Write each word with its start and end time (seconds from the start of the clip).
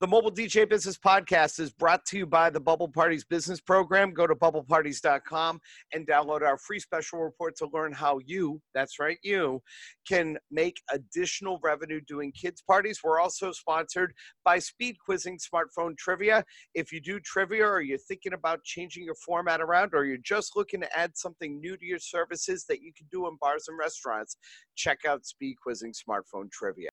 The 0.00 0.08
Mobile 0.08 0.32
DJ 0.32 0.68
Business 0.68 0.98
Podcast 0.98 1.60
is 1.60 1.70
brought 1.70 2.04
to 2.06 2.18
you 2.18 2.26
by 2.26 2.50
the 2.50 2.58
Bubble 2.58 2.88
Parties 2.88 3.24
Business 3.24 3.60
Program. 3.60 4.12
Go 4.12 4.26
to 4.26 4.34
bubbleparties.com 4.34 5.60
and 5.92 6.06
download 6.06 6.42
our 6.42 6.58
free 6.58 6.80
special 6.80 7.20
report 7.20 7.54
to 7.58 7.68
learn 7.72 7.92
how 7.92 8.18
you, 8.26 8.60
that's 8.74 8.98
right, 8.98 9.18
you, 9.22 9.62
can 10.08 10.38
make 10.50 10.76
additional 10.92 11.60
revenue 11.62 12.00
doing 12.08 12.32
kids' 12.32 12.62
parties. 12.62 12.98
We're 13.04 13.20
also 13.20 13.52
sponsored 13.52 14.12
by 14.44 14.58
Speed 14.58 14.96
Quizzing 15.04 15.38
Smartphone 15.38 15.96
Trivia. 15.96 16.44
If 16.74 16.90
you 16.92 17.00
do 17.00 17.20
trivia 17.20 17.64
or 17.64 17.80
you're 17.80 17.98
thinking 17.98 18.32
about 18.32 18.64
changing 18.64 19.04
your 19.04 19.16
format 19.24 19.60
around 19.60 19.92
or 19.94 20.04
you're 20.04 20.16
just 20.16 20.56
looking 20.56 20.80
to 20.80 20.98
add 20.98 21.16
something 21.16 21.60
new 21.60 21.76
to 21.76 21.84
your 21.84 22.00
services 22.00 22.64
that 22.68 22.82
you 22.82 22.92
can 22.96 23.06
do 23.12 23.28
in 23.28 23.36
bars 23.40 23.66
and 23.68 23.78
restaurants, 23.78 24.36
check 24.74 25.00
out 25.06 25.24
Speed 25.24 25.56
Quizzing 25.62 25.92
Smartphone 25.92 26.50
Trivia. 26.50 26.88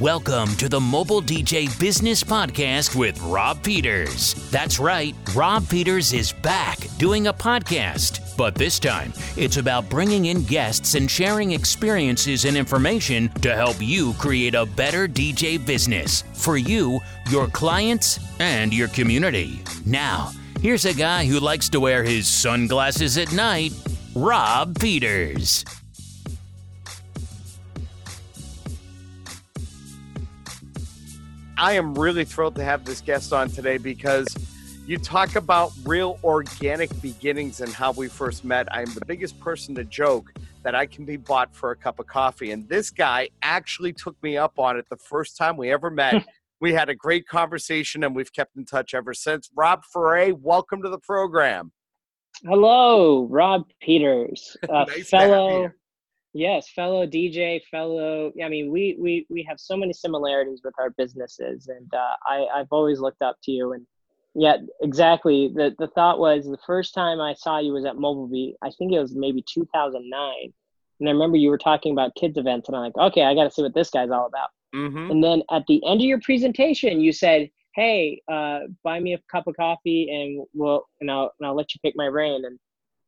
Welcome 0.00 0.54
to 0.56 0.68
the 0.68 0.78
Mobile 0.78 1.22
DJ 1.22 1.80
Business 1.80 2.22
Podcast 2.22 2.94
with 2.94 3.18
Rob 3.22 3.62
Peters. 3.62 4.34
That's 4.50 4.78
right, 4.78 5.14
Rob 5.34 5.66
Peters 5.70 6.12
is 6.12 6.32
back 6.32 6.76
doing 6.98 7.28
a 7.28 7.32
podcast, 7.32 8.36
but 8.36 8.54
this 8.54 8.78
time 8.78 9.14
it's 9.38 9.56
about 9.56 9.88
bringing 9.88 10.26
in 10.26 10.42
guests 10.42 10.96
and 10.96 11.10
sharing 11.10 11.52
experiences 11.52 12.44
and 12.44 12.58
information 12.58 13.30
to 13.40 13.56
help 13.56 13.76
you 13.80 14.12
create 14.18 14.54
a 14.54 14.66
better 14.66 15.08
DJ 15.08 15.64
business 15.64 16.24
for 16.34 16.58
you, 16.58 17.00
your 17.30 17.46
clients, 17.46 18.20
and 18.38 18.74
your 18.74 18.88
community. 18.88 19.62
Now, 19.86 20.30
here's 20.60 20.84
a 20.84 20.92
guy 20.92 21.24
who 21.24 21.40
likes 21.40 21.70
to 21.70 21.80
wear 21.80 22.04
his 22.04 22.28
sunglasses 22.28 23.16
at 23.16 23.32
night, 23.32 23.72
Rob 24.14 24.78
Peters. 24.78 25.64
I 31.58 31.72
am 31.72 31.94
really 31.94 32.26
thrilled 32.26 32.54
to 32.56 32.64
have 32.64 32.84
this 32.84 33.00
guest 33.00 33.32
on 33.32 33.48
today 33.48 33.78
because 33.78 34.28
you 34.86 34.98
talk 34.98 35.36
about 35.36 35.72
real 35.84 36.18
organic 36.22 37.00
beginnings 37.00 37.62
and 37.62 37.72
how 37.72 37.92
we 37.92 38.08
first 38.08 38.44
met. 38.44 38.68
I'm 38.70 38.92
the 38.92 39.04
biggest 39.06 39.40
person 39.40 39.74
to 39.76 39.84
joke 39.84 40.34
that 40.64 40.74
I 40.74 40.84
can 40.84 41.06
be 41.06 41.16
bought 41.16 41.56
for 41.56 41.70
a 41.70 41.76
cup 41.76 41.98
of 41.98 42.06
coffee. 42.06 42.50
And 42.50 42.68
this 42.68 42.90
guy 42.90 43.30
actually 43.40 43.94
took 43.94 44.22
me 44.22 44.36
up 44.36 44.58
on 44.58 44.76
it 44.76 44.84
the 44.90 44.98
first 44.98 45.38
time 45.38 45.56
we 45.56 45.72
ever 45.72 45.88
met. 45.88 46.26
we 46.60 46.74
had 46.74 46.90
a 46.90 46.94
great 46.94 47.26
conversation 47.26 48.04
and 48.04 48.14
we've 48.14 48.32
kept 48.34 48.54
in 48.56 48.66
touch 48.66 48.92
ever 48.92 49.14
since. 49.14 49.48
Rob 49.56 49.82
Ferre, 49.90 50.34
welcome 50.34 50.82
to 50.82 50.90
the 50.90 50.98
program. 50.98 51.72
Hello, 52.44 53.26
Rob 53.30 53.62
Peters, 53.80 54.58
a 54.68 54.84
nice 54.88 55.08
fellow 55.08 55.70
Yes, 56.36 56.68
fellow 56.68 57.06
DJ, 57.06 57.62
fellow. 57.70 58.30
I 58.44 58.50
mean, 58.50 58.70
we 58.70 58.94
we 59.00 59.26
we 59.30 59.42
have 59.48 59.58
so 59.58 59.74
many 59.74 59.94
similarities 59.94 60.60
with 60.62 60.74
our 60.78 60.90
businesses, 60.90 61.68
and 61.68 61.92
uh, 61.94 62.14
I 62.26 62.46
I've 62.54 62.68
always 62.70 63.00
looked 63.00 63.22
up 63.22 63.38
to 63.44 63.50
you. 63.50 63.72
And 63.72 63.86
yeah, 64.34 64.58
exactly. 64.82 65.50
The 65.54 65.74
the 65.78 65.86
thought 65.86 66.18
was 66.18 66.44
the 66.44 66.58
first 66.66 66.92
time 66.92 67.22
I 67.22 67.32
saw 67.32 67.58
you 67.58 67.72
was 67.72 67.86
at 67.86 67.96
Mobile 67.96 68.28
Beat. 68.28 68.56
I 68.60 68.68
think 68.68 68.92
it 68.92 69.00
was 69.00 69.14
maybe 69.16 69.42
2009, 69.50 70.52
and 71.00 71.08
I 71.08 71.12
remember 71.12 71.38
you 71.38 71.48
were 71.48 71.56
talking 71.56 71.92
about 71.92 72.14
kids 72.16 72.36
events, 72.36 72.68
and 72.68 72.76
I'm 72.76 72.82
like, 72.82 72.98
okay, 72.98 73.22
I 73.22 73.34
got 73.34 73.44
to 73.44 73.50
see 73.50 73.62
what 73.62 73.74
this 73.74 73.88
guy's 73.88 74.10
all 74.10 74.26
about. 74.26 74.50
Mm-hmm. 74.74 75.10
And 75.10 75.24
then 75.24 75.42
at 75.50 75.64
the 75.68 75.80
end 75.86 76.02
of 76.02 76.06
your 76.06 76.20
presentation, 76.20 77.00
you 77.00 77.12
said, 77.12 77.48
"Hey, 77.74 78.20
uh, 78.30 78.60
buy 78.84 79.00
me 79.00 79.14
a 79.14 79.18
cup 79.32 79.46
of 79.46 79.56
coffee, 79.56 80.10
and 80.10 80.46
we'll 80.52 80.82
and 81.00 81.10
I'll 81.10 81.32
and 81.40 81.46
I'll 81.46 81.56
let 81.56 81.74
you 81.74 81.80
pick 81.82 81.94
my 81.96 82.10
brain." 82.10 82.44
And 82.44 82.58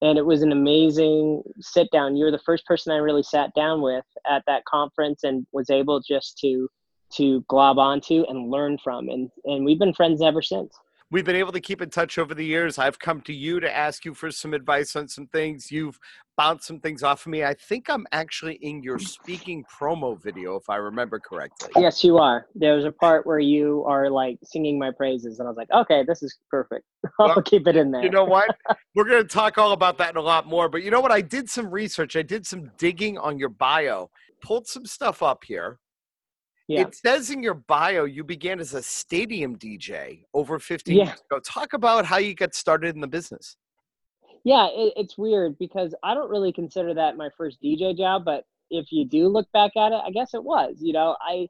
and 0.01 0.19
it 0.19 0.27
was 0.27 0.43
an 0.43 0.53
amazing 0.53 1.43
sit 1.61 1.91
down. 1.91 2.17
You 2.17 2.27
were 2.27 2.31
the 2.31 2.39
first 2.39 2.67
person 2.67 2.93
I 2.93 2.99
really 2.99 3.23
sat 3.23 3.53
down 3.55 3.83
with 3.83 4.05
at 4.29 4.43
that 4.47 4.65
conference 4.65 5.25
and 5.25 5.47
was 5.53 5.71
able 5.71 6.01
just 6.01 6.39
to 6.39 6.69
to 7.11 7.43
glob 7.49 7.79
onto 7.79 8.25
and 8.29 8.51
learn 8.51 8.77
from 8.83 9.09
and 9.09 9.31
and 9.45 9.65
we've 9.65 9.79
been 9.79 9.95
friends 9.95 10.23
ever 10.23 10.43
since. 10.43 10.75
We've 11.11 11.25
been 11.25 11.37
able 11.37 11.53
to 11.53 11.61
keep 11.61 11.81
in 11.81 11.89
touch 11.89 12.19
over 12.19 12.35
the 12.35 12.45
years. 12.45 12.79
I've 12.79 12.99
come 12.99 13.23
to 13.23 13.33
you 13.33 13.61
to 13.61 13.77
ask 13.77 14.05
you 14.05 14.13
for 14.13 14.31
some 14.31 14.53
advice 14.53 14.95
on 14.95 15.09
some 15.09 15.27
things. 15.29 15.73
You've 15.73 15.99
bounced 16.37 16.67
some 16.67 16.81
things 16.81 17.03
off 17.03 17.25
of 17.25 17.33
me. 17.33 17.45
I 17.45 17.55
think 17.55 17.89
I'm 17.89 18.07
actually 18.13 18.57
in 18.57 18.83
your 18.83 18.99
mm. 18.99 19.09
speaking 19.09 19.65
promo 19.65 20.23
video, 20.23 20.57
if 20.57 20.69
I 20.69 20.77
remember 20.77 21.19
correctly. 21.19 21.71
Yes, 21.77 22.05
you 22.05 22.19
are. 22.19 22.47
There's 22.55 22.85
a 22.85 22.93
part 22.93 23.27
where 23.27 23.39
you 23.39 23.85
are 23.87 24.11
like 24.11 24.39
singing 24.45 24.79
my 24.79 24.91
praises, 24.91 25.39
and 25.39 25.49
I 25.49 25.51
was 25.51 25.57
like, 25.57 25.71
okay, 25.73 26.05
this 26.07 26.23
is 26.23 26.37
perfect. 26.51 26.85
I'll 27.19 27.29
well, 27.29 27.43
keep 27.43 27.67
it 27.67 27.77
in 27.77 27.91
there. 27.91 28.03
You 28.03 28.11
know 28.11 28.25
what? 28.25 28.55
We're 28.95 29.09
going 29.09 29.23
to 29.23 29.29
talk 29.29 29.57
all 29.57 29.73
about 29.73 29.97
that 29.99 30.11
and 30.11 30.19
a 30.19 30.23
lot 30.23 30.47
more. 30.47 30.69
But 30.69 30.83
you 30.83 30.91
know 30.91 31.01
what? 31.01 31.11
I 31.11 31.23
did 31.23 31.49
some 31.49 31.71
research, 31.71 32.17
I 32.17 32.23
did 32.23 32.47
some 32.47 32.71
digging 32.77 33.17
on 33.17 33.39
your 33.39 33.49
bio, 33.49 34.11
pulled 34.43 34.67
some 34.67 34.85
stuff 34.85 35.23
up 35.23 35.43
here. 35.45 35.79
Yeah. 36.69 36.83
It 36.83 36.95
says 36.95 37.31
in 37.31 37.43
your 37.43 37.55
bio 37.55 38.05
you 38.05 38.23
began 38.23 38.61
as 38.61 38.75
a 38.75 38.83
stadium 38.83 39.57
DJ 39.57 40.25
over 40.35 40.59
15 40.59 40.95
yeah. 40.95 41.05
years 41.07 41.21
ago. 41.31 41.41
Talk 41.41 41.73
about 41.73 42.05
how 42.05 42.19
you 42.19 42.35
got 42.35 42.55
started 42.55 42.95
in 42.95 43.01
the 43.01 43.09
business 43.09 43.57
yeah, 44.45 44.69
it, 44.71 44.93
it's 44.97 45.19
weird 45.19 45.59
because 45.59 45.95
I 46.03 46.15
don't 46.15 46.31
really 46.31 46.53
consider 46.53 46.95
that 46.95 47.17
my 47.17 47.29
first 47.37 47.59
DJ 47.63 47.97
job, 47.97 48.25
but 48.25 48.45
if 48.71 48.87
you 48.91 49.05
do 49.05 49.29
look 49.29 49.47
back 49.53 49.73
at 49.77 49.93
it, 49.93 50.01
I 50.05 50.11
guess 50.11 50.35
it 50.35 50.43
was. 50.43 50.77
You 50.81 50.93
know, 50.93 51.17
I 51.21 51.49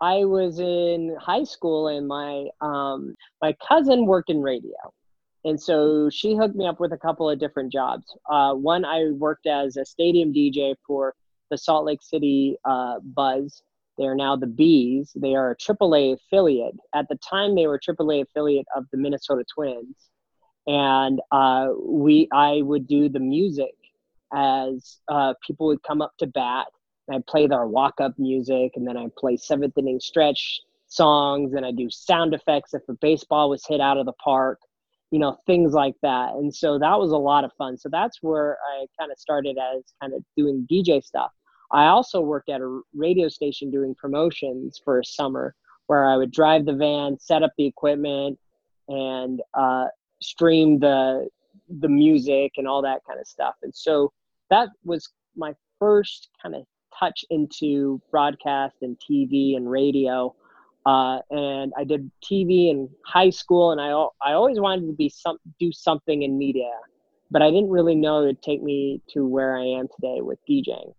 I 0.00 0.24
was 0.24 0.58
in 0.58 1.16
high 1.20 1.44
school 1.44 1.88
and 1.88 2.08
my 2.08 2.46
um, 2.60 3.14
my 3.40 3.54
cousin 3.66 4.06
worked 4.06 4.30
in 4.30 4.42
radio, 4.42 4.74
and 5.44 5.60
so 5.60 6.10
she 6.10 6.34
hooked 6.34 6.56
me 6.56 6.66
up 6.66 6.80
with 6.80 6.92
a 6.92 6.98
couple 6.98 7.30
of 7.30 7.38
different 7.38 7.72
jobs. 7.72 8.04
Uh, 8.28 8.54
one, 8.54 8.84
I 8.84 9.10
worked 9.12 9.46
as 9.46 9.76
a 9.76 9.84
stadium 9.84 10.32
DJ 10.32 10.74
for 10.84 11.14
the 11.50 11.58
Salt 11.58 11.84
Lake 11.84 12.02
City 12.02 12.56
uh, 12.64 12.98
Buzz. 13.04 13.62
They 13.98 14.04
are 14.04 14.14
now 14.14 14.36
the 14.36 14.46
Bees. 14.46 15.12
They 15.14 15.34
are 15.34 15.50
a 15.50 15.56
AAA 15.56 16.14
affiliate. 16.14 16.74
At 16.94 17.08
the 17.08 17.16
time, 17.16 17.54
they 17.54 17.66
were 17.66 17.74
a 17.74 17.80
AAA 17.80 18.22
affiliate 18.22 18.66
of 18.74 18.84
the 18.90 18.98
Minnesota 18.98 19.44
Twins 19.54 19.96
and 20.66 21.20
uh, 21.30 21.68
we 21.78 22.28
I 22.32 22.62
would 22.62 22.86
do 22.86 23.08
the 23.08 23.20
music 23.20 23.74
as 24.32 24.98
uh, 25.08 25.34
people 25.46 25.66
would 25.66 25.82
come 25.82 26.00
up 26.00 26.12
to 26.18 26.26
bat. 26.26 26.66
I'd 27.10 27.26
play 27.26 27.46
their 27.46 27.66
walk 27.66 27.94
up 28.00 28.18
music, 28.18 28.72
and 28.76 28.86
then 28.86 28.96
I'd 28.96 29.14
play 29.16 29.36
seventh 29.36 29.76
inning 29.76 30.00
stretch 30.00 30.60
songs, 30.86 31.54
and 31.54 31.66
I 31.66 31.72
do 31.72 31.90
sound 31.90 32.32
effects 32.34 32.74
if 32.74 32.82
a 32.88 32.94
baseball 32.94 33.50
was 33.50 33.64
hit 33.66 33.80
out 33.80 33.98
of 33.98 34.06
the 34.06 34.12
park, 34.12 34.60
you 35.10 35.18
know, 35.18 35.36
things 35.46 35.72
like 35.72 35.96
that. 36.02 36.34
And 36.34 36.54
so 36.54 36.78
that 36.78 36.98
was 36.98 37.10
a 37.10 37.16
lot 37.16 37.44
of 37.44 37.52
fun. 37.58 37.76
So 37.76 37.88
that's 37.90 38.18
where 38.22 38.56
I 38.72 38.86
kind 38.98 39.10
of 39.10 39.18
started 39.18 39.58
as 39.58 39.82
kind 40.00 40.14
of 40.14 40.22
doing 40.36 40.66
DJ 40.70 41.02
stuff. 41.02 41.32
I 41.72 41.86
also 41.86 42.20
worked 42.20 42.50
at 42.50 42.60
a 42.60 42.80
radio 42.94 43.28
station 43.28 43.70
doing 43.70 43.94
promotions 43.94 44.80
for 44.84 45.00
a 45.00 45.04
summer 45.04 45.54
where 45.86 46.08
I 46.08 46.16
would 46.16 46.30
drive 46.30 46.66
the 46.66 46.74
van, 46.74 47.18
set 47.18 47.42
up 47.42 47.52
the 47.56 47.66
equipment, 47.66 48.38
and 48.88 49.40
uh, 49.54 49.86
stream 50.20 50.78
the 50.78 51.28
the 51.80 51.88
music 51.88 52.52
and 52.58 52.68
all 52.68 52.82
that 52.82 53.00
kind 53.06 53.18
of 53.18 53.26
stuff. 53.26 53.54
And 53.62 53.74
so 53.74 54.12
that 54.50 54.68
was 54.84 55.08
my 55.36 55.54
first 55.78 56.28
kind 56.42 56.54
of 56.54 56.64
touch 56.98 57.24
into 57.30 58.00
broadcast 58.10 58.76
and 58.82 58.98
TV 58.98 59.56
and 59.56 59.70
radio. 59.70 60.34
Uh, 60.84 61.20
and 61.30 61.72
I 61.78 61.84
did 61.84 62.10
TV 62.22 62.70
in 62.70 62.90
high 63.06 63.30
school, 63.30 63.72
and 63.72 63.80
I 63.80 63.90
I 64.28 64.34
always 64.34 64.60
wanted 64.60 64.88
to 64.88 64.92
be 64.92 65.08
some 65.08 65.38
do 65.58 65.72
something 65.72 66.22
in 66.22 66.36
media, 66.36 66.72
but 67.30 67.40
I 67.40 67.50
didn't 67.50 67.70
really 67.70 67.94
know 67.94 68.22
it'd 68.22 68.42
take 68.42 68.62
me 68.62 69.00
to 69.10 69.26
where 69.26 69.56
I 69.56 69.64
am 69.64 69.88
today 69.96 70.20
with 70.20 70.38
DJing 70.48 70.92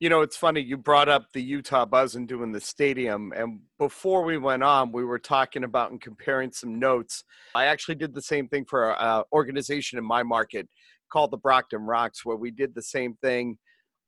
you 0.00 0.08
know, 0.08 0.20
it's 0.20 0.36
funny. 0.36 0.60
You 0.60 0.76
brought 0.76 1.08
up 1.08 1.32
the 1.32 1.42
Utah 1.42 1.84
Buzz 1.84 2.14
and 2.14 2.28
doing 2.28 2.52
the 2.52 2.60
stadium. 2.60 3.32
And 3.34 3.60
before 3.78 4.22
we 4.22 4.38
went 4.38 4.62
on, 4.62 4.92
we 4.92 5.04
were 5.04 5.18
talking 5.18 5.64
about 5.64 5.90
and 5.90 6.00
comparing 6.00 6.52
some 6.52 6.78
notes. 6.78 7.24
I 7.54 7.64
actually 7.66 7.96
did 7.96 8.14
the 8.14 8.22
same 8.22 8.48
thing 8.48 8.64
for 8.64 9.00
an 9.00 9.24
organization 9.32 9.98
in 9.98 10.04
my 10.04 10.22
market 10.22 10.68
called 11.10 11.32
the 11.32 11.36
Brockton 11.38 11.80
Rox, 11.80 12.24
where 12.24 12.36
we 12.36 12.50
did 12.50 12.74
the 12.74 12.82
same 12.82 13.14
thing 13.22 13.58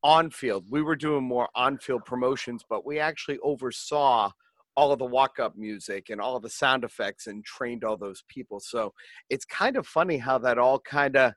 on 0.02 0.30
field. 0.30 0.66
We 0.70 0.82
were 0.82 0.96
doing 0.96 1.24
more 1.24 1.48
on 1.54 1.78
field 1.78 2.04
promotions, 2.04 2.64
but 2.68 2.86
we 2.86 3.00
actually 3.00 3.38
oversaw 3.42 4.30
all 4.76 4.92
of 4.92 4.98
the 5.00 5.04
walk 5.04 5.38
up 5.40 5.56
music 5.56 6.08
and 6.10 6.20
all 6.20 6.36
of 6.36 6.42
the 6.42 6.48
sound 6.48 6.84
effects 6.84 7.26
and 7.26 7.44
trained 7.44 7.82
all 7.82 7.96
those 7.96 8.22
people. 8.28 8.60
So 8.60 8.94
it's 9.28 9.44
kind 9.44 9.76
of 9.76 9.86
funny 9.86 10.18
how 10.18 10.38
that 10.38 10.56
all 10.58 10.78
kind 10.78 11.16
of 11.16 11.32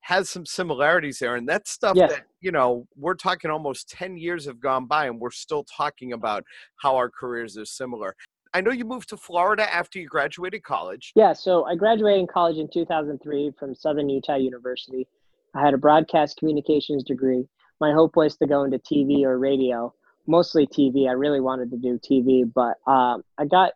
has 0.00 0.30
some 0.30 0.46
similarities 0.46 1.18
there. 1.18 1.36
And 1.36 1.48
that's 1.48 1.70
stuff 1.70 1.96
yeah. 1.96 2.06
that, 2.06 2.22
you 2.40 2.50
know, 2.50 2.86
we're 2.96 3.14
talking 3.14 3.50
almost 3.50 3.88
10 3.90 4.16
years 4.16 4.46
have 4.46 4.60
gone 4.60 4.86
by 4.86 5.06
and 5.06 5.20
we're 5.20 5.30
still 5.30 5.64
talking 5.64 6.12
about 6.12 6.44
how 6.76 6.96
our 6.96 7.10
careers 7.10 7.58
are 7.58 7.64
similar. 7.64 8.16
I 8.54 8.60
know 8.60 8.70
you 8.70 8.84
moved 8.84 9.10
to 9.10 9.16
Florida 9.16 9.72
after 9.72 9.98
you 9.98 10.08
graduated 10.08 10.62
college. 10.62 11.12
Yeah, 11.14 11.34
so 11.34 11.64
I 11.64 11.74
graduated 11.74 12.20
in 12.20 12.26
college 12.26 12.56
in 12.56 12.68
2003 12.72 13.52
from 13.58 13.74
Southern 13.74 14.08
Utah 14.08 14.36
University. 14.36 15.06
I 15.54 15.64
had 15.64 15.74
a 15.74 15.78
broadcast 15.78 16.38
communications 16.38 17.04
degree. 17.04 17.46
My 17.80 17.92
hope 17.92 18.16
was 18.16 18.36
to 18.38 18.46
go 18.46 18.64
into 18.64 18.78
TV 18.78 19.22
or 19.24 19.38
radio, 19.38 19.92
mostly 20.26 20.66
TV. 20.66 21.08
I 21.08 21.12
really 21.12 21.40
wanted 21.40 21.70
to 21.70 21.76
do 21.76 21.98
TV, 21.98 22.50
but 22.52 22.76
um, 22.90 23.22
I 23.36 23.44
got 23.44 23.72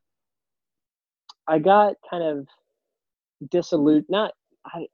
I 1.46 1.58
got 1.58 1.94
kind 2.08 2.22
of 2.22 2.48
dissolute. 3.50 4.06
Not 4.08 4.32
I 4.64 4.86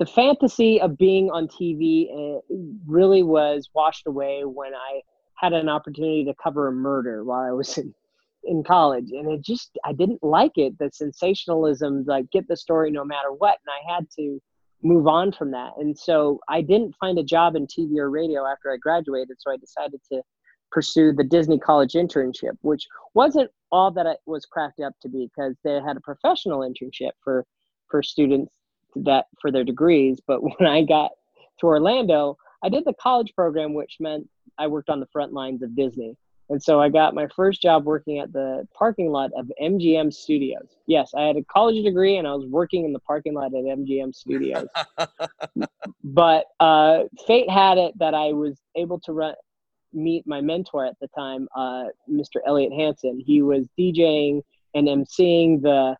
the 0.00 0.06
fantasy 0.06 0.80
of 0.80 0.96
being 0.96 1.30
on 1.30 1.46
TV 1.46 2.08
uh, 2.10 2.40
really 2.86 3.22
was 3.22 3.68
washed 3.74 4.06
away 4.06 4.42
when 4.46 4.74
I 4.74 5.02
had 5.34 5.52
an 5.52 5.68
opportunity 5.68 6.24
to 6.24 6.34
cover 6.42 6.68
a 6.68 6.72
murder 6.72 7.22
while 7.22 7.46
I 7.46 7.52
was 7.52 7.78
in 7.78 7.94
in 8.44 8.64
college. 8.64 9.10
And 9.10 9.30
it 9.30 9.42
just 9.42 9.76
i 9.84 9.92
didn't 9.92 10.22
like 10.22 10.52
it 10.56 10.78
the 10.78 10.90
sensationalism 10.92 12.04
like 12.06 12.30
get 12.30 12.48
the 12.48 12.56
story 12.56 12.90
no 12.90 13.04
matter 13.04 13.30
what 13.36 13.58
and 13.66 13.70
i 13.70 13.94
had 13.94 14.08
to 14.18 14.40
move 14.82 15.06
on 15.06 15.30
from 15.30 15.50
that. 15.50 15.72
And 15.76 15.96
so 15.96 16.40
i 16.48 16.62
didn't 16.62 16.94
find 16.98 17.18
a 17.18 17.22
job 17.22 17.54
in 17.54 17.66
tv 17.66 17.98
or 17.98 18.08
radio 18.08 18.46
after 18.46 18.72
i 18.72 18.78
graduated 18.78 19.36
so 19.38 19.52
i 19.52 19.58
decided 19.58 20.00
to 20.10 20.22
pursue 20.72 21.12
the 21.12 21.24
disney 21.24 21.58
college 21.58 21.92
internship 21.92 22.56
which 22.62 22.86
wasn't 23.12 23.50
all 23.70 23.90
that 23.90 24.06
it 24.06 24.18
was 24.24 24.46
crafted 24.46 24.86
up 24.86 24.94
to 25.02 25.10
be 25.10 25.28
because 25.28 25.54
they 25.62 25.78
had 25.86 25.98
a 25.98 26.00
professional 26.00 26.60
internship 26.60 27.12
for 27.22 27.44
for 27.90 28.02
students 28.02 28.54
that 28.96 29.26
for 29.40 29.50
their 29.50 29.64
degrees 29.64 30.20
but 30.26 30.42
when 30.58 30.68
i 30.68 30.82
got 30.82 31.10
to 31.58 31.66
orlando 31.66 32.36
i 32.62 32.68
did 32.68 32.84
the 32.84 32.94
college 32.94 33.32
program 33.34 33.74
which 33.74 33.96
meant 34.00 34.28
i 34.58 34.66
worked 34.66 34.90
on 34.90 35.00
the 35.00 35.08
front 35.12 35.32
lines 35.32 35.62
of 35.62 35.74
disney 35.74 36.16
and 36.50 36.60
so 36.60 36.80
I 36.80 36.88
got 36.88 37.14
my 37.14 37.28
first 37.28 37.62
job 37.62 37.84
working 37.86 38.18
at 38.18 38.32
the 38.32 38.66
parking 38.76 39.12
lot 39.12 39.30
of 39.38 39.50
MGM 39.62 40.12
Studios. 40.12 40.66
Yes, 40.88 41.12
I 41.16 41.22
had 41.22 41.36
a 41.36 41.44
college 41.44 41.84
degree 41.84 42.16
and 42.16 42.26
I 42.26 42.34
was 42.34 42.44
working 42.48 42.84
in 42.84 42.92
the 42.92 42.98
parking 42.98 43.34
lot 43.34 43.54
at 43.54 43.62
MGM 43.62 44.12
Studios. 44.12 44.66
but 46.04 46.46
uh, 46.58 47.04
fate 47.24 47.48
had 47.48 47.78
it 47.78 47.96
that 48.00 48.14
I 48.14 48.32
was 48.32 48.60
able 48.74 48.98
to 49.00 49.12
run, 49.12 49.34
meet 49.92 50.26
my 50.26 50.40
mentor 50.40 50.84
at 50.84 50.98
the 51.00 51.06
time, 51.16 51.48
uh, 51.54 51.84
Mr. 52.10 52.40
Elliot 52.44 52.72
Hansen. 52.72 53.22
He 53.24 53.42
was 53.42 53.68
DJing 53.78 54.42
and 54.74 54.88
emceeing 54.88 55.62
the 55.62 55.96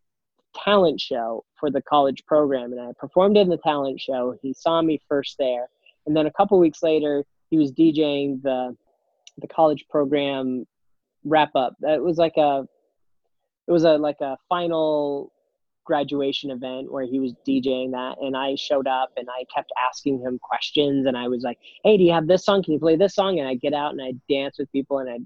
talent 0.55 1.01
show 1.01 1.45
for 1.59 1.71
the 1.71 1.83
college 1.83 2.25
program, 2.27 2.73
and 2.73 2.81
I 2.81 2.93
performed 2.99 3.37
in 3.37 3.49
the 3.49 3.59
talent 3.59 4.01
show. 4.01 4.37
He 4.43 4.53
saw 4.53 4.83
me 4.83 5.01
first 5.09 5.37
there, 5.39 5.69
and 6.07 6.17
then 6.17 6.27
a 6.27 6.33
couple 6.33 6.59
weeks 6.59 6.83
later, 6.83 7.25
he 7.51 7.59
was 7.59 7.73
DJing 7.73 8.43
the 8.43 8.77
the 9.39 9.49
college 9.49 9.87
program 9.89 10.67
wrap 11.25 11.55
up. 11.55 11.75
It 11.83 12.03
was 12.03 12.19
like 12.19 12.37
a 12.37 12.67
it 13.67 13.73
was 13.73 13.85
a 13.85 13.97
like 13.97 14.21
a 14.21 14.37
final 14.49 15.33
graduation 15.85 16.51
event 16.51 16.93
where 16.93 17.05
he 17.05 17.19
was 17.19 17.35
DJing 17.47 17.91
that 17.93 18.17
and 18.21 18.37
I 18.37 18.55
showed 18.55 18.87
up 18.87 19.11
and 19.17 19.27
I 19.29 19.45
kept 19.53 19.73
asking 19.89 20.21
him 20.21 20.39
questions 20.41 21.07
and 21.07 21.17
I 21.17 21.27
was 21.27 21.43
like, 21.43 21.59
Hey, 21.83 21.97
do 21.97 22.05
you 22.05 22.13
have 22.13 22.29
this 22.29 22.45
song? 22.45 22.63
Can 22.63 22.75
you 22.75 22.79
play 22.79 22.97
this 22.97 23.15
song? 23.15 23.41
And 23.41 23.49
I 23.49 23.55
get 23.55 23.73
out 23.73 23.93
and 23.93 24.01
I 24.01 24.13
dance 24.33 24.59
with 24.59 24.71
people 24.71 24.99
and 24.99 25.11
I 25.11 25.19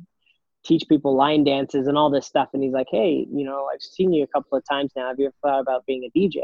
teach 0.64 0.84
people 0.88 1.14
line 1.14 1.44
dances 1.44 1.86
and 1.86 1.96
all 1.96 2.10
this 2.10 2.26
stuff. 2.26 2.48
And 2.52 2.62
he's 2.62 2.72
like, 2.72 2.88
Hey, 2.90 3.26
you 3.30 3.44
know, 3.44 3.68
I've 3.72 3.82
seen 3.82 4.12
you 4.12 4.24
a 4.24 4.28
couple 4.28 4.56
of 4.58 4.64
times 4.68 4.92
now. 4.96 5.08
Have 5.08 5.18
you 5.18 5.26
ever 5.26 5.34
thought 5.42 5.60
about 5.60 5.86
being 5.86 6.04
a 6.04 6.18
DJ? 6.18 6.42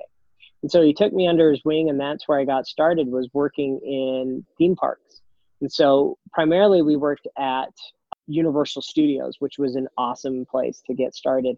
And 0.63 0.71
so 0.71 0.83
he 0.83 0.93
took 0.93 1.13
me 1.13 1.27
under 1.27 1.51
his 1.51 1.65
wing 1.65 1.89
and 1.89 1.99
that's 1.99 2.29
where 2.29 2.39
I 2.39 2.45
got 2.45 2.67
started 2.67 3.09
was 3.09 3.29
working 3.33 3.81
in 3.83 4.45
theme 4.59 4.77
parks. 4.77 5.23
And 5.61 5.73
so 5.73 6.19
primarily 6.33 6.83
we 6.83 6.97
worked 6.97 7.27
at 7.39 7.73
Universal 8.27 8.83
Studios, 8.83 9.37
which 9.39 9.59
was 9.59 9.77
an 9.77 9.89
awesome 9.97 10.47
place 10.51 10.83
to 10.87 10.95
get 10.95 11.15
started. 11.15 11.57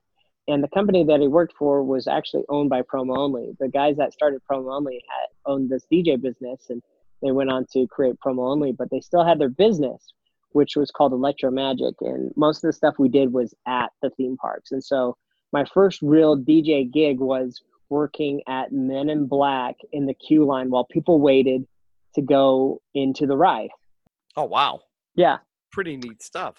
And 0.48 0.62
the 0.62 0.68
company 0.68 1.04
that 1.04 1.20
he 1.20 1.28
worked 1.28 1.54
for 1.56 1.82
was 1.84 2.08
actually 2.08 2.44
owned 2.48 2.70
by 2.70 2.82
Promo 2.82 3.16
Only. 3.16 3.54
The 3.60 3.68
guys 3.68 3.96
that 3.96 4.12
started 4.12 4.40
Promo 4.50 4.74
Only 4.74 5.02
had 5.08 5.50
owned 5.50 5.70
this 5.70 5.86
DJ 5.92 6.20
business 6.20 6.66
and 6.68 6.82
they 7.22 7.30
went 7.30 7.50
on 7.50 7.66
to 7.72 7.86
create 7.86 8.16
Promo 8.24 8.50
Only, 8.50 8.72
but 8.72 8.90
they 8.90 9.00
still 9.00 9.24
had 9.24 9.38
their 9.38 9.48
business, 9.48 10.12
which 10.52 10.76
was 10.76 10.90
called 10.90 11.12
Electro 11.12 11.50
Magic. 11.50 11.94
And 12.00 12.32
most 12.36 12.64
of 12.64 12.68
the 12.68 12.72
stuff 12.72 12.94
we 12.98 13.08
did 13.08 13.32
was 13.32 13.54
at 13.66 13.90
the 14.02 14.10
theme 14.10 14.36
parks. 14.36 14.72
And 14.72 14.82
so 14.82 15.16
my 15.52 15.64
first 15.64 16.00
real 16.02 16.36
DJ 16.36 16.90
gig 16.90 17.18
was 17.18 17.62
working 17.88 18.40
at 18.48 18.72
Men 18.72 19.10
in 19.10 19.26
Black 19.26 19.76
in 19.92 20.06
the 20.06 20.14
queue 20.14 20.44
line 20.44 20.70
while 20.70 20.84
people 20.84 21.20
waited 21.20 21.66
to 22.14 22.22
go 22.22 22.80
into 22.94 23.26
the 23.26 23.36
ride. 23.36 23.70
Oh 24.36 24.44
wow. 24.44 24.80
Yeah. 25.14 25.38
Pretty 25.70 25.96
neat 25.96 26.22
stuff. 26.22 26.56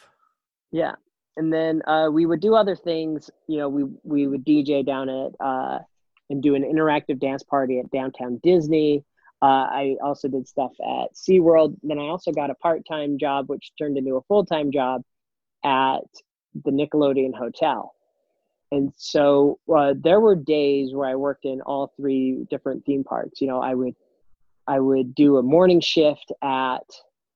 Yeah. 0.72 0.94
And 1.38 1.51
then 1.51 1.81
uh, 1.88 2.10
we 2.12 2.25
would 2.25 2.42
do 2.42 2.56
other 2.56 2.75
things. 2.75 3.30
You 3.48 3.57
know, 3.57 3.69
we 3.69 3.86
we 4.04 4.28
would 4.28 4.46
DJ 4.46 4.86
down 4.86 5.10
at 5.10 5.31
uh, 5.39 5.80
and 6.30 6.42
do 6.42 6.56
an 6.56 6.63
interactive 6.63 7.19
dance 7.19 7.44
party 7.44 7.80
at 7.80 7.89
downtown 7.92 8.39
Disney. 8.44 9.04
Uh, 9.44 9.68
I 9.69 9.98
also 10.01 10.30
did 10.30 10.48
stuff 10.48 10.72
at 10.80 11.13
SeaWorld. 11.16 11.75
Then 11.84 12.00
I 12.00 12.04
also 12.04 12.31
got 12.31 12.50
a 12.50 12.56
part 12.56 12.86
time 12.90 13.18
job, 13.18 13.50
which 13.50 13.74
turned 13.78 13.98
into 13.98 14.16
a 14.16 14.22
full 14.22 14.45
time 14.45 14.72
job 14.72 15.01
at 15.66 16.06
the 16.63 16.72
Nickelodeon 16.72 17.36
Hotel. 17.36 17.94
And 18.72 18.94
so 18.95 19.60
uh, 19.75 19.95
there 20.01 20.22
were 20.22 20.36
days 20.36 20.94
where 20.94 21.10
I 21.10 21.16
worked 21.16 21.44
in 21.44 21.60
all 21.60 21.92
three 21.98 22.48
different 22.50 22.86
theme 22.86 23.04
parks. 23.04 23.42
You 23.42 23.48
know, 23.48 23.62
I 23.62 23.74
would 23.74 23.95
I 24.66 24.80
would 24.80 25.13
do 25.13 25.36
a 25.36 25.44
morning 25.44 25.81
shift 25.81 26.31
at 26.42 26.88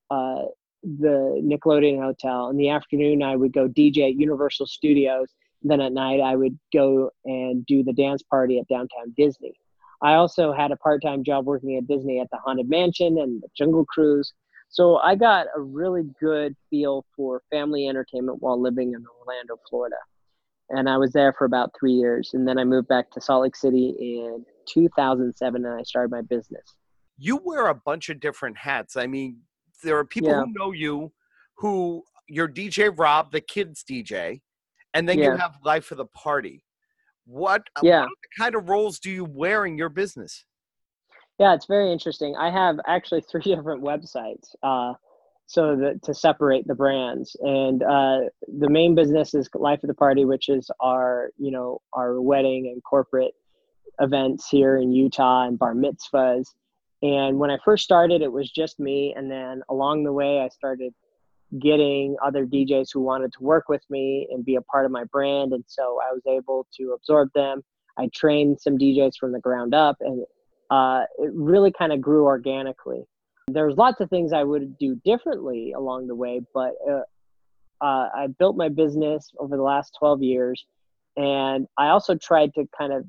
uh, 0.10 0.44
the 0.84 1.42
Nickelodeon 1.44 2.02
Hotel. 2.02 2.50
In 2.50 2.56
the 2.56 2.70
afternoon, 2.70 3.22
I 3.22 3.36
would 3.36 3.52
go 3.52 3.68
DJ 3.68 4.12
at 4.12 4.16
Universal 4.16 4.68
Studios. 4.68 5.28
Then 5.62 5.82
at 5.82 5.92
night, 5.92 6.22
I 6.22 6.38
would 6.38 6.58
go 6.72 7.12
and 7.26 7.66
do 7.66 7.84
the 7.84 7.92
dance 7.92 8.24
party 8.24 8.60
at 8.60 8.68
downtown 8.70 9.14
Disney. 9.18 9.60
I 10.02 10.14
also 10.14 10.54
had 10.54 10.72
a 10.72 10.78
part 10.78 11.02
time 11.02 11.24
job 11.24 11.46
working 11.46 11.78
at 11.78 11.88
Disney 11.88 12.20
at 12.20 12.28
the 12.32 12.38
Haunted 12.38 12.70
Mansion 12.70 13.18
and 13.20 13.42
the 13.42 13.48
Jungle 13.58 13.86
Cruise. 13.86 14.34
So 14.70 14.98
I 14.98 15.16
got 15.16 15.48
a 15.56 15.62
really 15.62 16.04
good 16.20 16.56
feel 16.70 17.06
for 17.16 17.42
family 17.50 17.88
entertainment 17.88 18.42
while 18.42 18.62
living 18.62 18.94
in 18.94 19.04
Orlando, 19.20 19.56
Florida. 19.70 19.96
And 20.70 20.90
I 20.90 20.98
was 20.98 21.14
there 21.14 21.34
for 21.34 21.46
about 21.46 21.72
three 21.80 21.94
years. 21.94 22.32
And 22.34 22.48
then 22.48 22.58
I 22.58 22.66
moved 22.66 22.90
back 22.90 23.10
to 23.12 23.22
Salt 23.22 23.44
Lake 23.44 23.56
City 23.56 23.96
in 23.98 24.46
2007 24.68 25.66
and 25.66 25.74
I 25.74 25.84
started 25.84 26.12
my 26.12 26.22
business. 26.22 26.76
You 27.18 27.40
wear 27.44 27.68
a 27.68 27.76
bunch 27.76 28.10
of 28.10 28.20
different 28.20 28.58
hats. 28.58 28.98
I 28.98 29.08
mean, 29.08 29.38
there 29.84 29.98
are 29.98 30.06
people 30.06 30.30
yeah. 30.30 30.42
who 30.42 30.54
know 30.54 30.72
you 30.72 31.12
who 31.58 32.04
you're 32.28 32.48
DJ 32.48 32.94
Rob, 32.96 33.32
the 33.32 33.42
kids 33.42 33.84
DJ, 33.90 34.42
and 34.94 35.08
then 35.08 35.18
yeah. 35.18 35.32
you 35.32 35.38
have 35.38 35.56
Life 35.64 35.92
of 35.92 35.98
the 35.98 36.06
Party. 36.06 36.64
What, 37.28 37.64
uh, 37.76 37.82
yeah. 37.84 38.02
what 38.02 38.10
kind 38.38 38.56
of 38.56 38.70
roles 38.70 39.00
do 39.00 39.12
you 39.12 39.26
wear 39.26 39.66
in 39.66 39.78
your 39.78 39.90
business? 39.90 40.46
Yeah, 41.40 41.54
it's 41.54 41.66
very 41.68 41.92
interesting. 41.92 42.36
I 42.36 42.50
have 42.50 42.80
actually 42.88 43.22
three 43.32 43.42
different 43.42 43.84
websites. 43.84 44.56
Uh, 44.64 44.94
so 45.50 45.78
that 45.78 46.04
to 46.04 46.14
separate 46.14 46.68
the 46.68 46.76
brands 46.76 47.38
and 47.40 47.82
uh, 47.82 48.20
the 48.60 48.70
main 48.70 48.96
business 48.96 49.34
is 49.34 49.50
life 49.54 49.82
of 49.82 49.88
the 49.88 49.94
party 49.94 50.26
which 50.26 50.50
is 50.50 50.70
our 50.82 51.30
you 51.38 51.52
know 51.52 51.80
our 51.94 52.20
wedding 52.20 52.68
and 52.68 52.84
corporate 52.84 53.32
events 54.02 54.50
here 54.50 54.76
in 54.76 54.92
utah 54.92 55.48
and 55.48 55.58
bar 55.58 55.74
mitzvahs 55.74 56.48
and 57.02 57.38
when 57.38 57.52
I 57.52 57.58
first 57.64 57.84
started, 57.84 58.22
it 58.22 58.32
was 58.32 58.50
just 58.50 58.80
me. 58.80 59.14
And 59.16 59.30
then 59.30 59.62
along 59.70 60.04
the 60.04 60.14
way, 60.14 60.40
I 60.40 60.50
started 60.50 60.94
getting 61.60 62.16
other 62.24 62.46
DJs 62.46 62.90
who 62.94 63.02
wanted 63.02 63.32
to 63.34 63.44
work 63.44 63.70
with 63.70 63.82
me 63.90 64.28
and 64.32 64.44
be 64.44 64.56
a 64.56 64.62
part 64.62 64.86
of 64.86 64.92
my 64.92 65.06
brand. 65.06 65.54
And 65.54 65.64
so 65.68 66.00
I 66.02 66.14
was 66.14 66.22
able 66.28 66.68
to 66.78 66.94
absorb 66.96 67.30
them. 67.34 67.64
I 67.98 68.10
trained 68.14 68.60
some 68.60 68.78
DJs 68.78 69.14
from 69.20 69.32
the 69.32 69.40
ground 69.40 69.74
up, 69.74 69.98
and 70.02 70.24
uh, 70.70 71.04
it 71.18 71.32
really 71.34 71.72
kind 71.72 71.92
of 71.92 72.02
grew 72.02 72.26
organically. 72.26 73.04
There's 73.48 73.76
lots 73.78 74.02
of 74.02 74.10
things 74.10 74.34
I 74.34 74.44
would 74.44 74.78
do 74.78 75.00
differently 75.04 75.72
along 75.72 76.08
the 76.08 76.16
way, 76.16 76.42
but 76.54 76.74
uh, 76.88 77.02
uh, 77.82 78.10
I 78.14 78.28
built 78.38 78.58
my 78.58 78.70
business 78.70 79.32
over 79.40 79.56
the 79.56 79.64
last 79.64 79.96
12 80.00 80.22
years. 80.22 80.66
And 81.16 81.68
I 81.78 81.88
also 81.88 82.16
tried 82.16 82.54
to 82.56 82.68
kind 82.78 82.94
of 82.94 83.06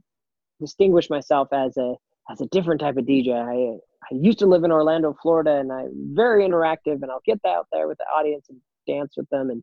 distinguish 0.61 1.11
myself 1.11 1.49
as 1.53 1.77
a 1.77 1.95
as 2.31 2.41
a 2.41 2.47
different 2.47 2.81
type 2.81 2.97
of 2.97 3.05
DJ. 3.05 3.79
I 4.05 4.15
used 4.15 4.39
to 4.39 4.47
live 4.47 4.65
in 4.65 4.73
Orlando, 4.73 5.17
Florida, 5.21 5.57
and 5.57 5.73
I'm 5.73 5.91
very 6.15 6.47
interactive, 6.47 7.03
and 7.03 7.11
I'll 7.11 7.23
get 7.27 7.41
out 7.47 7.67
there 7.73 7.89
with 7.89 7.99
the 7.99 8.05
audience 8.05 8.47
and 8.49 8.59
dance 8.87 9.15
with 9.17 9.29
them. 9.31 9.51
And 9.51 9.63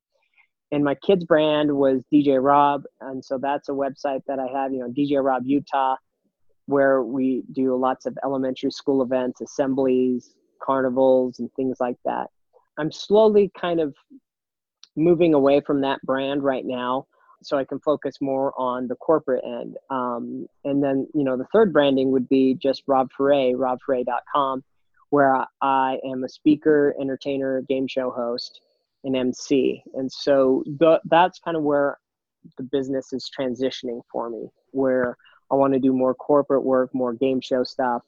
and 0.72 0.84
my 0.84 0.96
kids' 0.96 1.24
brand 1.26 1.72
was 1.72 2.02
DJ 2.14 2.44
Rob, 2.44 2.84
and 3.02 3.24
so 3.24 3.38
that's 3.38 3.70
a 3.70 3.72
website 3.72 4.22
that 4.28 4.40
I 4.40 4.48
have. 4.48 4.74
You 4.74 4.80
know, 4.80 4.90
DJ 4.90 5.24
Rob 5.24 5.44
Utah, 5.46 5.96
where 6.66 7.04
we 7.04 7.44
do 7.52 7.76
lots 7.76 8.06
of 8.06 8.18
elementary 8.24 8.72
school 8.72 9.02
events, 9.02 9.42
assemblies, 9.42 10.34
carnivals, 10.62 11.40
and 11.40 11.50
things 11.56 11.78
like 11.80 11.98
that. 12.06 12.28
I'm 12.78 12.92
slowly 12.92 13.52
kind 13.60 13.80
of 13.80 13.96
moving 14.96 15.34
away 15.34 15.62
from 15.62 15.82
that 15.82 16.02
brand 16.02 16.44
right 16.44 16.66
now 16.66 17.06
so 17.44 17.58
I 17.58 17.66
can 17.66 17.80
focus 17.80 18.16
more 18.22 18.54
on 18.58 18.88
the 18.88 18.96
corporate 18.96 19.44
end. 19.46 19.78
Um, 19.90 20.48
and 20.64 20.84
then, 20.84 21.08
you 21.14 21.24
know, 21.24 21.38
the 21.38 21.48
third 21.54 21.74
branding 21.74 22.12
would 22.12 22.28
be 22.30 22.56
just 22.56 22.84
Rob 22.88 23.10
Ferre, 23.18 23.56
robferre.com, 23.56 24.64
where 25.10 25.46
I 25.62 26.00
am 26.06 26.24
a 26.24 26.30
speaker, 26.30 26.96
entertainer, 27.00 27.62
game 27.62 27.88
show 27.88 28.12
host, 28.12 28.62
and 29.04 29.16
MC. 29.16 29.84
And 29.94 30.12
so 30.12 30.64
the, 30.66 31.00
that's 31.06 31.40
kind 31.40 31.56
of 31.56 31.64
where 31.64 31.98
the 32.58 32.64
business 32.64 33.14
is 33.14 33.30
transitioning 33.38 34.02
for 34.12 34.30
me, 34.30 34.50
where 34.72 35.18
I 35.52 35.56
want 35.56 35.74
to 35.74 35.80
do 35.80 35.94
more 35.94 36.16
corporate 36.16 36.64
work, 36.64 36.94
more 36.94 37.14
game 37.14 37.42
show 37.42 37.64
stuff, 37.64 38.04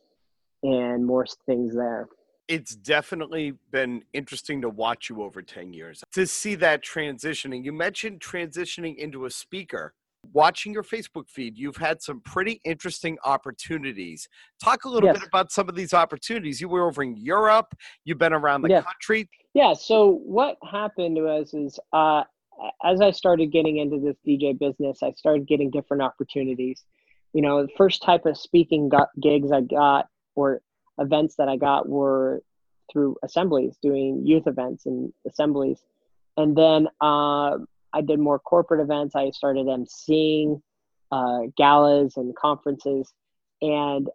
and 0.63 1.05
more 1.05 1.25
things 1.45 1.75
there 1.75 2.07
it's 2.47 2.75
definitely 2.75 3.53
been 3.71 4.03
interesting 4.13 4.61
to 4.61 4.69
watch 4.69 5.09
you 5.09 5.21
over 5.21 5.41
10 5.41 5.73
years 5.73 6.03
to 6.13 6.25
see 6.25 6.55
that 6.55 6.83
transitioning. 6.83 7.63
You 7.63 7.73
mentioned 7.73 8.21
transitioning 8.21 8.95
into 8.97 9.25
a 9.25 9.31
speaker. 9.31 9.93
Watching 10.33 10.73
your 10.73 10.83
Facebook 10.83 11.29
feed, 11.29 11.57
you've 11.57 11.77
had 11.77 12.01
some 12.01 12.19
pretty 12.19 12.59
interesting 12.65 13.17
opportunities. 13.23 14.27
Talk 14.61 14.83
a 14.83 14.89
little 14.89 15.07
yes. 15.07 15.19
bit 15.19 15.27
about 15.27 15.51
some 15.51 15.69
of 15.69 15.75
these 15.75 15.93
opportunities. 15.93 16.59
You 16.59 16.67
were 16.67 16.85
over 16.85 17.01
in 17.01 17.15
Europe, 17.15 17.73
you've 18.03 18.17
been 18.17 18.33
around 18.33 18.63
the 18.63 18.81
country. 18.81 19.29
Yeah, 19.53 19.73
so 19.73 20.19
what 20.25 20.57
happened 20.69 21.15
was 21.15 21.53
is 21.53 21.79
uh, 21.93 22.23
as 22.83 22.99
I 22.99 23.11
started 23.11 23.51
getting 23.51 23.77
into 23.77 23.99
this 23.99 24.17
DJ 24.27 24.57
business, 24.57 24.99
I 25.01 25.11
started 25.11 25.47
getting 25.47 25.69
different 25.69 26.03
opportunities. 26.03 26.83
You 27.33 27.41
know, 27.41 27.61
the 27.61 27.71
first 27.77 28.01
type 28.01 28.25
of 28.25 28.37
speaking 28.37 28.89
got, 28.89 29.09
gigs 29.21 29.51
I 29.51 29.61
got 29.61 30.07
or 30.35 30.61
events 30.99 31.35
that 31.35 31.47
I 31.47 31.57
got 31.57 31.87
were 31.87 32.41
through 32.91 33.17
assemblies, 33.23 33.77
doing 33.81 34.25
youth 34.25 34.47
events 34.47 34.85
and 34.85 35.13
assemblies. 35.27 35.79
And 36.37 36.55
then 36.55 36.87
uh, 37.01 37.57
I 37.93 38.01
did 38.05 38.19
more 38.19 38.39
corporate 38.39 38.81
events. 38.81 39.15
I 39.15 39.31
started 39.31 39.65
emceeing 39.67 40.61
uh, 41.11 41.39
galas 41.57 42.17
and 42.17 42.35
conferences. 42.35 43.13
And 43.61 44.09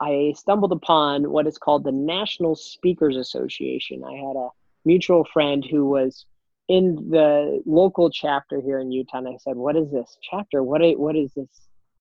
I 0.00 0.34
stumbled 0.36 0.72
upon 0.72 1.30
what 1.30 1.46
is 1.46 1.58
called 1.58 1.84
the 1.84 1.92
National 1.92 2.54
Speakers 2.54 3.16
Association. 3.16 4.04
I 4.04 4.12
had 4.12 4.36
a 4.36 4.48
mutual 4.84 5.24
friend 5.32 5.64
who 5.64 5.86
was 5.86 6.26
in 6.68 7.10
the 7.10 7.62
local 7.64 8.10
chapter 8.10 8.60
here 8.60 8.80
in 8.80 8.90
Utah, 8.90 9.18
and 9.18 9.28
I 9.28 9.36
said, 9.38 9.56
"What 9.56 9.76
is 9.76 9.90
this 9.90 10.18
chapter? 10.20 10.62
What 10.62 10.82
what 10.98 11.16
is 11.16 11.32
this 11.34 11.48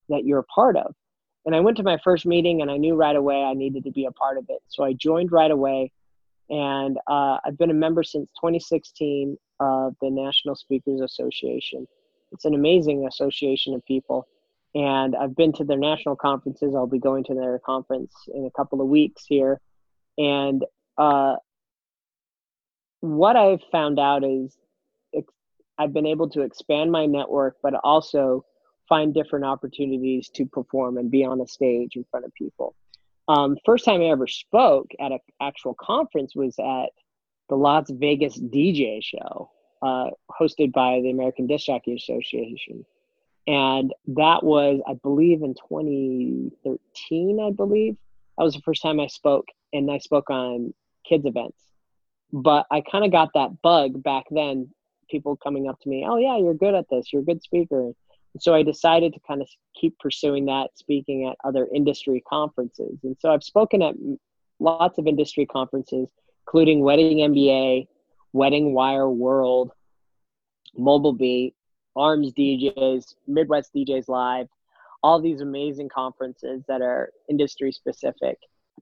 that 0.10 0.25
you're 0.25 0.39
a 0.39 0.44
part 0.44 0.75
of?" 0.75 0.96
And 1.46 1.56
I 1.56 1.60
went 1.60 1.78
to 1.78 1.84
my 1.84 1.98
first 2.04 2.25
meeting, 2.25 2.62
and 2.62 2.72
I 2.72 2.78
knew 2.78 2.96
right 2.96 3.16
away 3.16 3.44
I 3.44 3.54
needed 3.54 3.84
to 3.84 3.92
be 3.92 4.06
a 4.06 4.12
part 4.12 4.38
of 4.38 4.46
it. 4.50 4.62
So 4.68 4.84
I 4.84 4.94
joined 4.94 5.32
right 5.32 5.52
away, 5.52 5.92
and 6.50 6.98
uh, 7.08 7.38
I've 7.46 7.58
been 7.58 7.70
a 7.70 7.75
member 7.75 8.04
since 8.04 8.32
2016 8.42 9.38
of 9.60 9.96
the 10.02 10.10
National 10.10 10.56
Speakers 10.56 11.02
Association. 11.02 11.88
It's 12.32 12.46
an 12.46 12.56
amazing 12.56 13.08
association 13.08 13.74
of 13.74 13.86
people, 13.86 14.28
and 14.74 15.16
I've 15.16 15.36
been 15.36 15.54
to 15.54 15.64
their 15.64 15.78
national 15.78 16.16
conferences. 16.16 16.74
I'll 16.75 16.88
be 16.88 17.00
going 17.00 17.24
to 17.25 17.36
their 17.36 17.60
conference 17.60 18.14
in 18.34 18.46
a 18.46 18.52
couple 18.52 18.82
of 18.82 18.88
weeks 18.88 19.24
here, 19.28 19.62
and 20.18 20.66
uh, 20.98 21.36
what 23.02 23.36
I've 23.36 23.62
found 23.72 24.00
out 24.00 24.24
is 24.24 24.58
I've 25.78 25.94
been 25.94 26.06
able 26.06 26.30
to 26.30 26.42
expand 26.42 26.92
my 26.92 27.06
network, 27.06 27.58
but 27.62 27.74
also 27.84 28.46
find 28.88 29.13
different 29.13 29.46
opportunities 29.46 30.30
to 30.30 30.46
perform 30.46 30.98
and 30.98 31.12
be 31.12 31.24
on 31.24 31.42
a 31.42 31.48
stage 31.48 31.96
in 31.96 32.06
front 32.12 32.25
of 32.25 32.34
people. 32.34 32.75
Um, 33.27 33.58
first 33.65 33.86
time 33.86 34.01
I 34.01 34.06
ever 34.06 34.27
spoke 34.27 34.92
at 35.00 35.12
an 35.12 35.20
actual 35.42 35.75
conference 35.80 36.36
was 36.36 36.56
at 36.60 36.89
the 37.50 37.56
Las 37.56 37.89
Vegas 37.89 38.38
DJ 38.39 39.04
show, 39.04 39.50
uh, 39.82 40.10
hosted 40.39 40.72
by 40.72 41.00
the 41.01 41.10
American 41.10 41.48
Disc 41.48 41.65
Jockey 41.65 41.96
Association. 41.96 42.86
And 43.48 43.94
that 44.08 44.44
was, 44.44 44.82
I 44.88 44.94
believe, 44.94 45.44
in 45.44 45.54
2013, 45.54 47.39
I 47.39 47.51
believe. 47.51 47.96
That 48.38 48.44
was 48.44 48.54
the 48.54 48.62
first 48.62 48.82
time 48.82 49.00
I 49.00 49.08
spoke, 49.08 49.48
and 49.72 49.89
I 49.92 50.00
spoke 50.00 50.30
on 50.30 50.74
kids' 51.08 51.25
events 51.25 51.65
but 52.36 52.65
I 52.70 52.82
kind 52.82 53.06
of 53.06 53.12
got 53.12 53.30
that 53.34 53.62
bug 53.62 54.01
back 54.04 54.25
then. 54.30 54.70
People 55.10 55.38
coming 55.38 55.70
up 55.70 55.80
to 55.82 55.89
me, 55.89 56.06
oh 56.08 56.18
yeah, 56.18 56.38
you're 56.38 56.56
good 56.56 56.74
at 56.74 56.89
this. 56.89 57.13
You're 57.13 57.22
a 57.22 57.25
good 57.25 57.44
speaker. 57.44 57.92
And 58.36 58.44
so 58.44 58.54
I 58.54 58.63
decided 58.63 59.13
to 59.13 59.20
kind 59.25 59.42
of 59.42 59.48
keep 59.80 59.98
pursuing 59.98 60.46
that, 60.48 60.72
speaking 60.75 61.25
at 61.25 61.38
other 61.48 61.70
industry 61.74 62.22
conferences. 62.27 63.00
And 63.04 63.15
so 63.18 63.32
I've 63.32 63.44
spoken 63.44 63.82
at 63.82 63.96
lots 64.60 64.98
of 64.98 65.08
industry 65.08 65.46
conferences, 65.46 66.10
including 66.46 66.82
Wedding 66.82 67.20
MBA, 67.20 67.88
Wedding 68.34 68.74
Wire 68.74 69.10
World, 69.10 69.72
Mobile 70.77 71.13
Beat, 71.13 71.56
Arms 71.96 72.34
DJs, 72.34 73.15
Midwest 73.25 73.74
DJs 73.74 74.10
Live, 74.10 74.48
all 75.01 75.22
these 75.22 75.39
amazing 75.39 75.88
conferences 75.88 76.62
that 76.68 76.82
are 76.82 77.13
industry 77.30 77.72
specific 77.72 78.38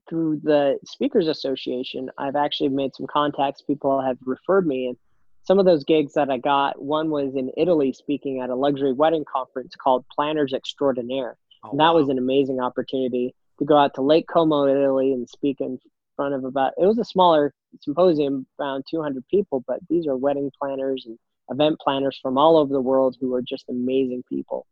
through 0.08 0.40
the 0.42 0.78
Speakers 0.84 1.28
Association, 1.28 2.10
I've 2.18 2.34
actually 2.34 2.70
made 2.70 2.94
some 2.96 3.06
contacts. 3.06 3.62
People 3.62 4.00
have 4.00 4.18
referred 4.24 4.66
me, 4.66 4.88
and 4.88 4.96
some 5.44 5.58
of 5.58 5.64
those 5.64 5.84
gigs 5.84 6.14
that 6.14 6.30
I 6.30 6.38
got, 6.38 6.80
one 6.80 7.10
was 7.10 7.34
in 7.34 7.50
Italy 7.56 7.92
speaking 7.92 8.40
at 8.40 8.50
a 8.50 8.54
luxury 8.54 8.92
wedding 8.92 9.24
conference 9.24 9.74
called 9.76 10.04
Planners 10.14 10.52
Extraordinaire. 10.52 11.36
Oh, 11.62 11.70
and 11.70 11.80
that 11.80 11.94
wow. 11.94 12.00
was 12.00 12.08
an 12.08 12.18
amazing 12.18 12.60
opportunity 12.60 13.34
to 13.58 13.64
go 13.64 13.76
out 13.76 13.94
to 13.94 14.02
Lake 14.02 14.26
Como, 14.26 14.66
Italy, 14.66 15.12
and 15.12 15.28
speak 15.28 15.60
in 15.60 15.78
front 16.16 16.34
of 16.34 16.44
about. 16.44 16.72
It 16.78 16.86
was 16.86 16.98
a 16.98 17.04
smaller 17.04 17.52
symposium, 17.80 18.46
around 18.58 18.84
200 18.90 19.26
people, 19.28 19.64
but 19.66 19.80
these 19.88 20.06
are 20.06 20.16
wedding 20.16 20.50
planners 20.58 21.04
and 21.06 21.18
event 21.50 21.78
planners 21.80 22.18
from 22.20 22.38
all 22.38 22.56
over 22.56 22.72
the 22.72 22.80
world 22.80 23.16
who 23.20 23.34
are 23.34 23.42
just 23.42 23.64
amazing 23.68 24.22
people. 24.28 24.66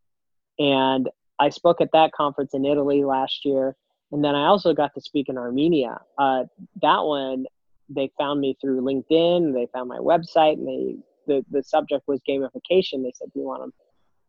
And 0.59 1.09
I 1.39 1.51
spoke 1.51 1.81
at 1.81 1.93
that 1.93 2.13
conference 2.13 2.55
in 2.55 2.65
Italy 2.65 3.05
last 3.05 3.45
year 3.45 3.77
and 4.13 4.23
then 4.23 4.35
I 4.35 4.47
also 4.47 4.75
got 4.75 4.95
to 4.95 5.01
speak 5.01 5.29
in 5.31 5.39
Armenia. 5.39 6.01
Uh, 6.19 6.45
that 6.83 7.03
one, 7.03 7.47
they 7.89 8.11
found 8.19 8.41
me 8.41 8.57
through 8.61 8.81
LinkedIn. 8.81 9.55
They 9.55 9.69
found 9.73 9.89
my 9.89 9.99
website, 9.99 10.55
and 10.55 10.69
they 10.69 10.97
the 11.27 11.45
the 11.51 11.63
subject 11.63 12.05
was 12.07 12.21
gamification. 12.29 13.03
They 13.03 13.13
said, 13.15 13.33
"Do 13.33 13.41
you 13.41 13.47
want 13.47 13.63
to 13.65 13.73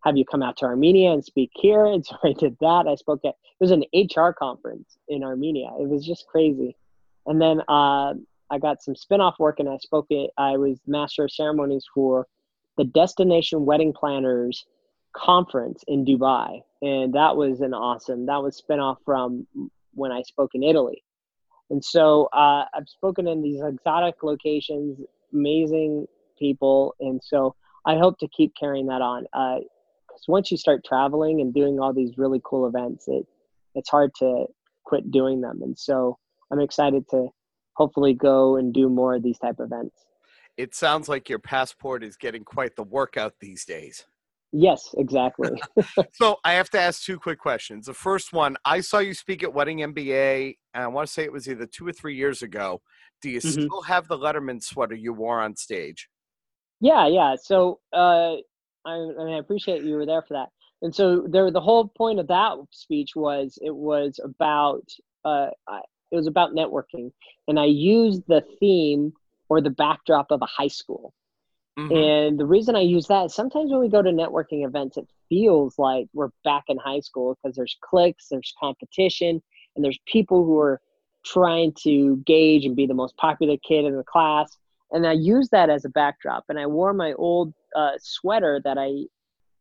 have 0.03 0.17
you 0.17 0.25
come 0.25 0.43
out 0.43 0.57
to 0.57 0.65
Armenia 0.65 1.11
and 1.11 1.23
speak 1.23 1.51
here?" 1.53 1.85
And 1.85 2.05
so 2.05 2.15
I 2.23 2.33
did 2.33 2.57
that. 2.61 2.87
I 2.87 2.95
spoke 2.95 3.21
at 3.25 3.29
it 3.29 3.59
was 3.59 3.71
an 3.71 3.83
HR 3.93 4.31
conference 4.33 4.97
in 5.07 5.23
Armenia. 5.23 5.69
It 5.79 5.87
was 5.87 6.05
just 6.05 6.27
crazy. 6.27 6.75
And 7.25 7.41
then 7.41 7.61
uh, 7.69 8.13
I 8.49 8.59
got 8.59 8.83
some 8.83 8.95
spin-off 8.95 9.35
work, 9.39 9.59
and 9.59 9.69
I 9.69 9.77
spoke 9.77 10.07
it. 10.09 10.31
I 10.37 10.57
was 10.57 10.79
master 10.85 11.23
of 11.23 11.31
ceremonies 11.31 11.85
for 11.93 12.27
the 12.77 12.83
Destination 12.83 13.65
Wedding 13.65 13.93
Planners 13.93 14.65
conference 15.15 15.83
in 15.87 16.05
Dubai, 16.05 16.61
and 16.81 17.13
that 17.13 17.37
was 17.37 17.61
an 17.61 17.73
awesome. 17.73 18.25
That 18.25 18.43
was 18.43 18.61
spinoff 18.61 18.97
from 19.05 19.47
when 19.93 20.11
I 20.11 20.23
spoke 20.23 20.51
in 20.53 20.63
Italy, 20.63 21.03
and 21.69 21.83
so 21.83 22.29
uh, 22.33 22.65
I've 22.73 22.87
spoken 22.87 23.27
in 23.27 23.41
these 23.41 23.61
exotic 23.61 24.23
locations, 24.23 24.99
amazing 25.33 26.05
people, 26.37 26.95
and 26.99 27.21
so 27.23 27.55
I 27.85 27.97
hope 27.97 28.17
to 28.19 28.27
keep 28.27 28.53
carrying 28.59 28.87
that 28.87 29.01
on. 29.01 29.23
Because 29.23 30.25
uh, 30.27 30.31
once 30.31 30.51
you 30.51 30.57
start 30.57 30.83
traveling 30.85 31.41
and 31.41 31.53
doing 31.53 31.79
all 31.79 31.93
these 31.93 32.17
really 32.17 32.41
cool 32.43 32.67
events, 32.67 33.05
it 33.07 33.25
it's 33.75 33.89
hard 33.89 34.11
to 34.19 34.45
quit 34.85 35.09
doing 35.11 35.41
them, 35.41 35.61
and 35.61 35.77
so 35.77 36.17
I'm 36.51 36.59
excited 36.59 37.07
to 37.09 37.29
hopefully 37.75 38.13
go 38.13 38.57
and 38.57 38.73
do 38.73 38.89
more 38.89 39.15
of 39.15 39.23
these 39.23 39.39
type 39.39 39.59
of 39.59 39.71
events. 39.71 39.95
It 40.57 40.75
sounds 40.75 41.09
like 41.09 41.29
your 41.29 41.39
passport 41.39 42.03
is 42.03 42.15
getting 42.15 42.43
quite 42.43 42.75
the 42.75 42.83
workout 42.83 43.33
these 43.39 43.65
days. 43.65 44.05
Yes, 44.55 44.93
exactly. 44.97 45.49
so 46.13 46.37
I 46.45 46.53
have 46.53 46.69
to 46.69 46.79
ask 46.79 47.03
two 47.03 47.17
quick 47.17 47.39
questions. 47.39 47.87
The 47.87 47.93
first 47.93 48.31
one, 48.31 48.55
I 48.63 48.81
saw 48.81 48.99
you 48.99 49.15
speak 49.15 49.43
at 49.43 49.53
Wedding 49.53 49.79
MBA, 49.79 50.55
and 50.75 50.83
I 50.83 50.87
want 50.87 51.07
to 51.07 51.13
say 51.13 51.23
it 51.23 51.33
was 51.33 51.49
either 51.49 51.65
two 51.65 51.87
or 51.87 51.91
three 51.91 52.15
years 52.15 52.43
ago. 52.43 52.81
Do 53.21 53.29
you 53.29 53.39
mm-hmm. 53.39 53.49
still 53.49 53.81
have 53.81 54.07
the 54.07 54.17
Letterman 54.17 54.61
sweater 54.61 54.95
you 54.95 55.11
wore 55.11 55.41
on 55.41 55.55
stage? 55.55 56.07
Yeah, 56.79 57.07
yeah. 57.07 57.35
So 57.41 57.79
uh, 57.93 58.35
I, 58.85 58.91
I, 58.91 59.23
mean, 59.25 59.33
I 59.33 59.39
appreciate 59.39 59.83
you 59.83 59.95
were 59.95 60.05
there 60.05 60.21
for 60.21 60.35
that. 60.35 60.49
And 60.83 60.93
so 60.93 61.25
there, 61.27 61.49
the 61.49 61.61
whole 61.61 61.87
point 61.87 62.19
of 62.19 62.27
that 62.27 62.57
speech 62.71 63.11
was 63.15 63.57
it 63.61 63.73
was 63.73 64.19
about 64.23 64.83
uh, 65.25 65.47
it 66.11 66.15
was 66.15 66.27
about 66.27 66.51
networking, 66.51 67.11
and 67.47 67.57
I 67.57 67.65
used 67.65 68.23
the 68.27 68.43
theme 68.59 69.13
or 69.49 69.61
the 69.61 69.69
backdrop 69.69 70.29
of 70.29 70.41
a 70.41 70.45
high 70.45 70.67
school. 70.67 71.13
Mm-hmm. 71.77 71.95
And 71.95 72.39
the 72.39 72.45
reason 72.45 72.75
I 72.75 72.81
use 72.81 73.07
that 73.07 73.31
sometimes 73.31 73.71
when 73.71 73.79
we 73.79 73.89
go 73.89 74.01
to 74.01 74.11
networking 74.11 74.65
events, 74.65 74.97
it 74.97 75.07
feels 75.29 75.79
like 75.79 76.07
we're 76.13 76.29
back 76.43 76.65
in 76.67 76.77
high 76.77 76.99
school 76.99 77.35
because 77.41 77.55
there's 77.55 77.75
cliques, 77.81 78.27
there's 78.29 78.53
competition, 78.59 79.41
and 79.75 79.83
there's 79.83 79.99
people 80.05 80.45
who 80.45 80.59
are 80.59 80.79
trying 81.25 81.73
to 81.83 82.17
gauge 82.25 82.65
and 82.65 82.75
be 82.75 82.85
the 82.85 82.93
most 82.93 83.17
popular 83.17 83.55
kid 83.67 83.85
in 83.85 83.97
the 83.97 84.03
class. 84.03 84.57
And 84.91 85.07
I 85.07 85.13
use 85.13 85.49
that 85.49 85.69
as 85.69 85.85
a 85.85 85.89
backdrop. 85.89 86.43
And 86.49 86.59
I 86.59 86.67
wore 86.67 86.93
my 86.93 87.13
old 87.13 87.53
uh, 87.75 87.93
sweater 87.99 88.61
that 88.63 88.77
I 88.77 89.05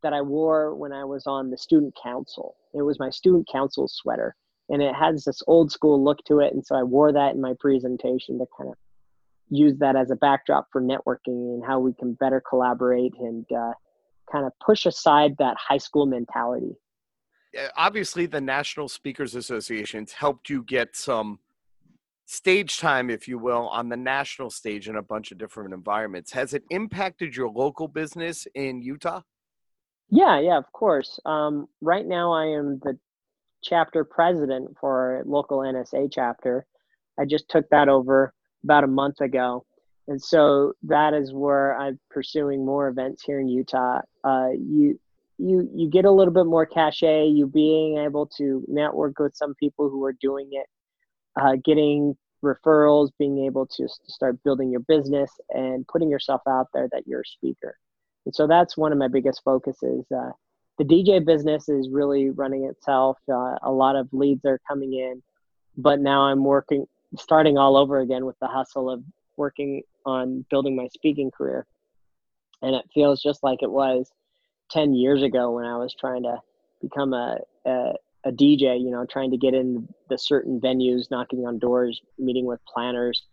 that 0.02 0.12
I 0.12 0.20
wore 0.20 0.74
when 0.74 0.92
I 0.92 1.04
was 1.04 1.26
on 1.26 1.50
the 1.50 1.56
student 1.56 1.94
council. 2.02 2.56
It 2.74 2.82
was 2.82 2.98
my 2.98 3.08
student 3.08 3.48
council 3.50 3.86
sweater, 3.88 4.34
and 4.68 4.82
it 4.82 4.94
has 4.94 5.24
this 5.24 5.42
old 5.46 5.70
school 5.70 6.02
look 6.02 6.22
to 6.24 6.40
it. 6.40 6.52
And 6.52 6.66
so 6.66 6.74
I 6.74 6.82
wore 6.82 7.12
that 7.12 7.34
in 7.34 7.40
my 7.40 7.54
presentation 7.58 8.38
to 8.38 8.46
kind 8.58 8.68
of 8.68 8.76
use 9.48 9.78
that 9.78 9.96
as 9.96 10.10
a 10.10 10.16
backdrop 10.16 10.68
for 10.72 10.80
networking 10.80 11.54
and 11.54 11.64
how 11.64 11.78
we 11.78 11.92
can 11.92 12.14
better 12.14 12.42
collaborate 12.46 13.12
and 13.18 13.44
uh, 13.52 13.72
kind 14.30 14.46
of 14.46 14.52
push 14.64 14.86
aside 14.86 15.36
that 15.38 15.56
high 15.56 15.78
school 15.78 16.06
mentality. 16.06 16.76
Obviously, 17.76 18.24
the 18.26 18.40
National 18.40 18.88
Speakers 18.88 19.34
Associations 19.34 20.12
helped 20.12 20.48
you 20.48 20.62
get 20.62 20.96
some 20.96 21.38
stage 22.24 22.78
time, 22.78 23.10
if 23.10 23.28
you 23.28 23.38
will, 23.38 23.68
on 23.68 23.90
the 23.90 23.96
national 23.96 24.48
stage 24.48 24.88
in 24.88 24.96
a 24.96 25.02
bunch 25.02 25.32
of 25.32 25.38
different 25.38 25.74
environments. 25.74 26.32
Has 26.32 26.54
it 26.54 26.62
impacted 26.70 27.36
your 27.36 27.50
local 27.50 27.88
business 27.88 28.46
in 28.54 28.80
Utah? 28.80 29.20
Yeah, 30.08 30.40
yeah, 30.40 30.56
of 30.56 30.70
course. 30.72 31.20
Um, 31.26 31.68
right 31.82 32.06
now, 32.06 32.32
I 32.32 32.46
am 32.46 32.80
the 32.82 32.98
chapter 33.62 34.04
president 34.04 34.76
for 34.80 35.16
our 35.18 35.22
local 35.26 35.58
NSA 35.58 36.08
chapter. 36.10 36.66
I 37.20 37.26
just 37.26 37.48
took 37.48 37.68
that 37.68 37.88
over 37.88 38.32
about 38.64 38.84
a 38.84 38.88
month 38.88 39.20
ago. 39.20 39.64
And 40.08 40.20
so 40.20 40.74
that 40.84 41.14
is 41.14 41.32
where 41.32 41.76
I'm 41.76 41.98
pursuing 42.10 42.64
more 42.64 42.88
events 42.88 43.22
here 43.22 43.40
in 43.40 43.48
Utah. 43.48 44.00
Uh, 44.24 44.48
you 44.50 44.98
you 45.38 45.68
you 45.74 45.88
get 45.88 46.04
a 46.04 46.10
little 46.10 46.34
bit 46.34 46.46
more 46.46 46.66
cachet. 46.66 47.26
You 47.28 47.46
being 47.46 47.98
able 47.98 48.26
to 48.38 48.64
network 48.68 49.18
with 49.18 49.34
some 49.36 49.54
people 49.54 49.88
who 49.88 50.04
are 50.04 50.12
doing 50.12 50.48
it, 50.52 50.66
uh, 51.40 51.56
getting 51.64 52.16
referrals, 52.44 53.10
being 53.18 53.44
able 53.44 53.66
to 53.66 53.88
start 54.06 54.42
building 54.42 54.70
your 54.70 54.80
business 54.80 55.30
and 55.50 55.86
putting 55.86 56.10
yourself 56.10 56.42
out 56.48 56.66
there 56.74 56.88
that 56.92 57.06
you're 57.06 57.20
a 57.20 57.26
speaker. 57.26 57.76
And 58.26 58.34
so 58.34 58.46
that's 58.46 58.76
one 58.76 58.92
of 58.92 58.98
my 58.98 59.08
biggest 59.08 59.42
focuses. 59.44 60.04
Uh, 60.14 60.30
the 60.78 60.84
DJ 60.84 61.24
business 61.24 61.68
is 61.68 61.88
really 61.90 62.30
running 62.30 62.64
itself. 62.64 63.18
Uh, 63.30 63.56
a 63.62 63.70
lot 63.70 63.96
of 63.96 64.08
leads 64.12 64.44
are 64.44 64.60
coming 64.66 64.94
in, 64.94 65.22
but 65.76 66.00
now 66.00 66.22
I'm 66.22 66.44
working, 66.44 66.86
starting 67.18 67.58
all 67.58 67.76
over 67.76 68.00
again 68.00 68.24
with 68.26 68.36
the 68.40 68.46
hustle 68.46 68.90
of 68.90 69.02
working 69.36 69.82
on 70.04 70.44
building 70.50 70.76
my 70.76 70.88
speaking 70.92 71.30
career. 71.30 71.66
And 72.60 72.74
it 72.74 72.84
feels 72.94 73.22
just 73.22 73.42
like 73.42 73.62
it 73.62 73.70
was 73.70 74.10
10 74.70 74.94
years 74.94 75.22
ago 75.22 75.50
when 75.52 75.64
I 75.64 75.76
was 75.76 75.94
trying 75.98 76.22
to 76.22 76.38
become 76.80 77.12
a, 77.12 77.38
a, 77.66 77.92
a 78.24 78.30
DJ, 78.30 78.80
you 78.80 78.90
know, 78.90 79.04
trying 79.10 79.30
to 79.30 79.36
get 79.36 79.54
in 79.54 79.88
the 80.08 80.18
certain 80.18 80.60
venues, 80.60 81.10
knocking 81.10 81.40
on 81.40 81.58
doors, 81.58 82.00
meeting 82.18 82.46
with 82.46 82.60
planners, 82.72 83.24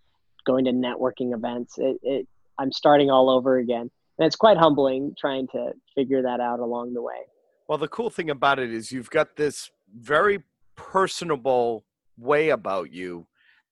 going 0.46 0.66
to 0.66 0.72
networking 0.72 1.34
events. 1.34 1.78
It, 1.78 2.00
it, 2.02 2.28
I'm 2.58 2.72
starting 2.72 3.10
all 3.10 3.30
over 3.30 3.58
again. 3.58 3.90
And 4.18 4.26
it's 4.26 4.36
quite 4.36 4.58
humbling 4.58 5.16
trying 5.18 5.48
to 5.54 5.72
figure 5.96 6.22
that 6.24 6.40
out 6.40 6.60
along 6.60 6.94
the 6.94 7.02
way. 7.02 7.16
Well, 7.68 7.78
the 7.78 7.88
cool 7.88 8.10
thing 8.10 8.30
about 8.30 8.60
it 8.60 8.74
is 8.74 8.92
you've 8.92 9.12
got 9.12 9.36
this 9.36 9.70
very 9.96 10.44
personable 10.76 11.86
way 12.18 12.50
about 12.50 12.92
you 12.92 13.28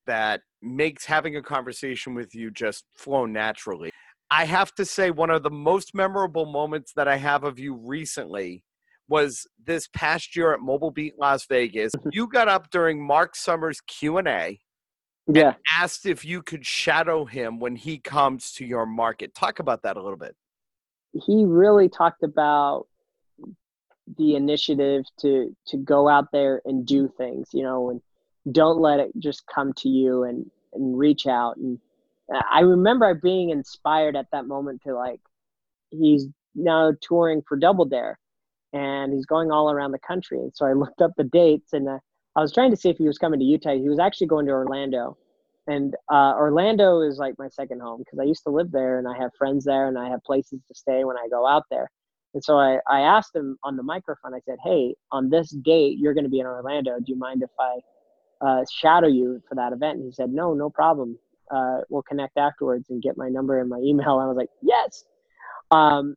that 0.08 0.42
makes 0.62 1.06
having 1.06 1.36
a 1.36 1.42
conversation 1.42 2.14
with 2.14 2.34
you 2.34 2.52
just 2.52 2.86
flow 2.96 3.26
naturally. 3.26 3.92
I 4.30 4.46
have 4.46 4.74
to 4.76 4.86
say, 4.86 5.12
one 5.12 5.30
of 5.30 5.44
the 5.44 5.50
most 5.50 5.96
memorable 5.96 6.46
moments 6.46 6.94
that 6.96 7.08
I 7.08 7.18
have 7.18 7.44
of 7.44 7.60
you 7.60 7.76
recently 7.76 8.64
was 9.08 9.48
this 9.64 9.88
past 9.88 10.36
year 10.36 10.54
at 10.54 10.60
Mobile 10.60 10.92
Beat 10.92 11.14
Las 11.18 11.46
Vegas. 11.46 11.94
Mm-hmm. 11.94 12.10
you 12.12 12.28
got 12.28 12.48
up 12.48 12.70
during 12.70 13.06
Marc 13.06 13.36
Summers 13.36 13.80
Q 13.82 14.18
and 14.18 14.28
A, 14.28 14.60
yeah, 15.28 15.54
asked 15.80 16.06
if 16.06 16.26
you 16.26 16.42
could 16.42 16.66
shadow 16.66 17.26
him 17.26 17.60
when 17.60 17.76
he 17.76 18.00
comes 18.00 18.52
to 18.54 18.66
your 18.66 18.86
market. 18.86 19.34
Talk 19.34 19.60
about 19.60 19.84
that 19.84 19.98
a 19.98 20.02
little 20.02 20.18
bit. 20.18 20.36
He 21.14 21.46
really 21.46 21.90
talked 21.90 22.24
about 22.24 22.88
the 24.18 24.36
initiative 24.36 25.04
to 25.20 25.56
to 25.68 25.78
go 25.78 26.08
out 26.08 26.32
there 26.32 26.62
and 26.66 26.86
do 26.86 27.12
things, 27.18 27.50
you 27.54 27.64
know, 27.64 27.90
and 27.90 28.02
don't 28.52 28.80
let 28.80 29.00
it 29.00 29.12
just 29.20 29.44
come 29.54 29.74
to 29.74 29.90
you 29.90 30.24
and 30.24 30.50
and 30.74 30.98
reach 30.98 31.28
out 31.28 31.58
and 31.58 31.80
I 32.52 32.62
remember 32.62 33.14
being 33.14 33.52
inspired 33.52 34.16
at 34.16 34.28
that 34.32 34.48
moment 34.48 34.82
to 34.84 34.94
like 34.94 35.22
he's 35.92 36.28
now 36.56 36.94
touring 37.02 37.42
for 37.48 37.56
Double 37.58 37.86
Dare 37.86 38.20
and 38.74 39.14
he's 39.14 39.26
going 39.26 39.52
all 39.52 39.72
around 39.72 39.92
the 39.92 40.00
country. 40.00 40.40
And 40.40 40.52
so 40.54 40.66
I 40.66 40.74
looked 40.74 41.02
up 41.02 41.12
the 41.16 41.24
dates 41.24 41.74
and 41.74 41.88
uh, 41.88 42.00
I 42.36 42.42
was 42.42 42.54
trying 42.54 42.72
to 42.72 42.78
see 42.78 42.90
if 42.90 42.98
he 42.98 43.08
was 43.08 43.18
coming 43.18 43.40
to 43.40 43.46
Utah. 43.46 43.76
He 43.76 43.88
was 43.88 44.00
actually 44.00 44.28
going 44.28 44.46
to 44.48 44.52
Orlando. 44.52 45.18
And 45.68 45.96
uh, 46.12 46.34
Orlando 46.36 47.02
is 47.02 47.18
like 47.18 47.36
my 47.38 47.50
second 47.50 47.82
home 47.82 48.00
because 48.00 48.20
I 48.20 48.24
used 48.24 48.44
to 48.44 48.50
live 48.50 48.72
there 48.72 49.00
and 49.00 49.08
I 49.08 49.18
have 49.18 49.32
friends 49.38 49.66
there 49.66 49.88
and 49.88 49.98
I 49.98 50.10
have 50.10 50.24
places 50.24 50.62
to 50.68 50.76
stay 50.76 51.04
when 51.04 51.18
I 51.18 51.28
go 51.30 51.48
out 51.48 51.64
there. 51.72 51.90
And 52.34 52.44
so 52.44 52.58
I, 52.58 52.80
I 52.90 53.02
asked 53.02 53.36
him 53.36 53.58
on 53.64 53.78
the 53.78 53.84
microphone, 53.84 54.34
I 54.34 54.40
said, 54.46 54.58
Hey, 54.64 54.96
on 55.12 55.30
this 55.30 55.50
date, 55.50 55.98
you're 55.98 56.14
going 56.14 56.26
to 56.26 56.30
be 56.30 56.40
in 56.40 56.46
Orlando. 56.46 56.98
Do 56.98 57.06
you 57.08 57.18
mind 57.18 57.42
if 57.42 57.50
I 57.60 57.80
uh, 58.42 58.64
shadow 58.72 59.08
you 59.08 59.42
for 59.48 59.56
that 59.56 59.74
event? 59.74 59.98
And 59.98 60.06
he 60.06 60.12
said, 60.12 60.32
No, 60.32 60.54
no 60.54 60.70
problem. 60.70 61.18
Uh, 61.50 61.82
we'll 61.90 62.04
connect 62.04 62.38
afterwards 62.38 62.90
and 62.90 63.02
get 63.02 63.18
my 63.18 63.30
number 63.30 63.60
and 63.60 63.70
my 63.70 63.80
email. 63.80 64.20
And 64.20 64.24
I 64.24 64.28
was 64.28 64.38
like, 64.38 64.50
Yes. 64.62 65.04
Um, 65.72 66.16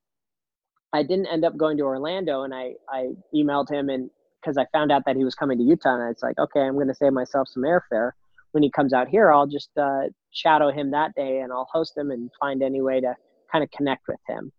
I 0.92 1.02
didn't 1.02 1.26
end 1.26 1.44
up 1.44 1.56
going 1.56 1.76
to 1.78 1.84
Orlando, 1.84 2.42
and 2.42 2.54
I 2.54 2.74
I 2.88 3.10
emailed 3.34 3.70
him 3.70 3.88
and 3.88 4.10
because 4.40 4.56
I 4.56 4.66
found 4.72 4.90
out 4.90 5.02
that 5.06 5.16
he 5.16 5.24
was 5.24 5.34
coming 5.34 5.58
to 5.58 5.64
Utah, 5.64 6.00
and 6.00 6.10
it's 6.10 6.22
like, 6.22 6.38
okay, 6.38 6.60
I'm 6.60 6.74
going 6.74 6.88
to 6.88 6.94
save 6.94 7.12
myself 7.12 7.48
some 7.48 7.62
airfare. 7.62 8.12
When 8.52 8.62
he 8.62 8.70
comes 8.70 8.92
out 8.92 9.08
here, 9.08 9.30
I'll 9.30 9.46
just 9.46 9.70
uh, 9.78 10.04
shadow 10.32 10.72
him 10.72 10.90
that 10.92 11.14
day, 11.14 11.40
and 11.40 11.52
I'll 11.52 11.68
host 11.70 11.96
him 11.96 12.10
and 12.10 12.30
find 12.40 12.62
any 12.62 12.80
way 12.80 13.00
to 13.00 13.14
kind 13.52 13.62
of 13.62 13.70
connect 13.70 14.08
with 14.08 14.18
him. 14.26 14.50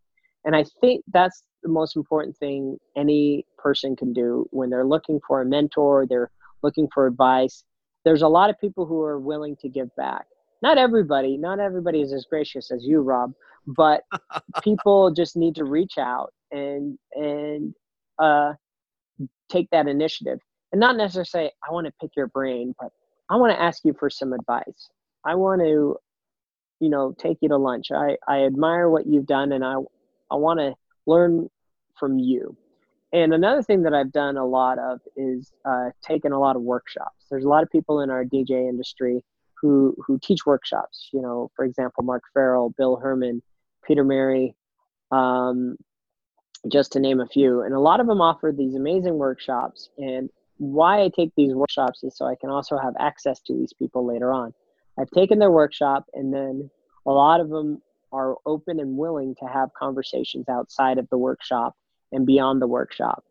And 0.45 0.55
I 0.55 0.65
think 0.79 1.03
that's 1.11 1.43
the 1.63 1.69
most 1.69 1.95
important 1.95 2.37
thing 2.37 2.77
any 2.95 3.45
person 3.57 3.95
can 3.95 4.13
do 4.13 4.47
when 4.51 4.69
they're 4.69 4.85
looking 4.85 5.19
for 5.27 5.41
a 5.41 5.45
mentor, 5.45 6.05
they're 6.07 6.31
looking 6.63 6.87
for 6.93 7.07
advice. 7.07 7.63
There's 8.05 8.21
a 8.21 8.27
lot 8.27 8.49
of 8.49 8.59
people 8.59 8.85
who 8.85 9.01
are 9.01 9.19
willing 9.19 9.55
to 9.57 9.69
give 9.69 9.95
back. 9.95 10.25
Not 10.61 10.77
everybody, 10.77 11.37
not 11.37 11.59
everybody 11.59 12.01
is 12.01 12.13
as 12.13 12.25
gracious 12.29 12.71
as 12.71 12.83
you, 12.83 13.01
Rob, 13.01 13.33
but 13.67 14.03
people 14.63 15.11
just 15.11 15.35
need 15.35 15.55
to 15.55 15.65
reach 15.65 15.97
out 15.97 16.33
and 16.51 16.97
and 17.15 17.73
uh, 18.19 18.53
take 19.49 19.69
that 19.71 19.87
initiative 19.87 20.39
and 20.71 20.79
not 20.79 20.95
necessarily 20.95 21.25
say 21.25 21.51
i 21.67 21.71
want 21.71 21.85
to 21.85 21.93
pick 21.99 22.11
your 22.15 22.27
brain 22.27 22.73
but 22.79 22.91
i 23.29 23.35
want 23.35 23.51
to 23.51 23.61
ask 23.61 23.83
you 23.83 23.93
for 23.99 24.09
some 24.09 24.33
advice 24.33 24.89
i 25.25 25.35
want 25.35 25.61
to 25.61 25.95
you 26.79 26.89
know 26.89 27.13
take 27.17 27.37
you 27.41 27.49
to 27.49 27.57
lunch 27.57 27.91
i 27.91 28.15
i 28.27 28.43
admire 28.45 28.89
what 28.89 29.05
you've 29.05 29.25
done 29.25 29.51
and 29.51 29.63
i 29.63 29.75
i 30.31 30.35
want 30.35 30.59
to 30.59 30.73
learn 31.05 31.49
from 31.99 32.17
you 32.17 32.55
and 33.13 33.33
another 33.33 33.61
thing 33.61 33.83
that 33.83 33.93
i've 33.93 34.11
done 34.11 34.37
a 34.37 34.45
lot 34.45 34.79
of 34.79 34.99
is 35.15 35.51
uh, 35.65 35.89
taken 36.01 36.31
a 36.31 36.39
lot 36.39 36.55
of 36.55 36.61
workshops 36.61 37.25
there's 37.29 37.45
a 37.45 37.49
lot 37.49 37.63
of 37.63 37.69
people 37.69 38.01
in 38.01 38.09
our 38.09 38.23
dj 38.23 38.51
industry 38.51 39.23
who 39.61 39.95
who 40.05 40.19
teach 40.21 40.45
workshops 40.45 41.09
you 41.13 41.21
know 41.21 41.49
for 41.55 41.65
example 41.65 42.03
mark 42.03 42.23
ferrell 42.33 42.73
bill 42.77 42.95
herman 42.97 43.41
Peter 43.85 44.03
Merry, 44.03 44.55
um, 45.11 45.75
just 46.71 46.91
to 46.93 46.99
name 46.99 47.19
a 47.19 47.27
few. 47.27 47.61
And 47.61 47.73
a 47.73 47.79
lot 47.79 47.99
of 47.99 48.07
them 48.07 48.21
offer 48.21 48.53
these 48.55 48.75
amazing 48.75 49.17
workshops. 49.17 49.89
And 49.97 50.29
why 50.57 51.01
I 51.01 51.09
take 51.09 51.31
these 51.35 51.53
workshops 51.53 52.03
is 52.03 52.15
so 52.15 52.25
I 52.25 52.35
can 52.35 52.49
also 52.49 52.77
have 52.77 52.93
access 52.99 53.41
to 53.41 53.53
these 53.53 53.73
people 53.73 54.05
later 54.05 54.31
on. 54.31 54.53
I've 54.99 55.09
taken 55.11 55.39
their 55.39 55.51
workshop, 55.51 56.05
and 56.13 56.33
then 56.33 56.69
a 57.05 57.11
lot 57.11 57.39
of 57.39 57.49
them 57.49 57.81
are 58.11 58.35
open 58.45 58.79
and 58.79 58.97
willing 58.97 59.35
to 59.39 59.45
have 59.45 59.69
conversations 59.73 60.47
outside 60.49 60.97
of 60.97 61.07
the 61.09 61.17
workshop 61.17 61.75
and 62.11 62.25
beyond 62.25 62.61
the 62.61 62.67
workshop. 62.67 63.23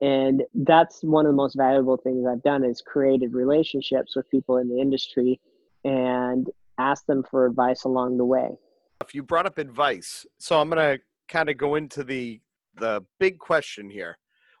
And 0.00 0.44
that's 0.54 1.02
one 1.02 1.26
of 1.26 1.32
the 1.32 1.36
most 1.36 1.56
valuable 1.56 1.96
things 1.96 2.24
I've 2.26 2.42
done 2.42 2.64
is 2.64 2.80
created 2.80 3.34
relationships 3.34 4.14
with 4.14 4.30
people 4.30 4.58
in 4.58 4.68
the 4.68 4.80
industry 4.80 5.40
and 5.84 6.48
ask 6.78 7.04
them 7.06 7.24
for 7.28 7.46
advice 7.46 7.84
along 7.84 8.18
the 8.18 8.24
way 8.24 8.50
if 9.02 9.14
you 9.14 9.22
brought 9.22 9.46
up 9.46 9.58
advice, 9.58 10.26
so 10.38 10.60
I'm 10.60 10.70
going 10.70 10.98
to 10.98 11.02
kind 11.28 11.48
of 11.48 11.56
go 11.56 11.74
into 11.74 12.04
the 12.04 12.40
the 12.76 13.02
big 13.18 13.38
question 13.38 13.90
here. 13.90 14.18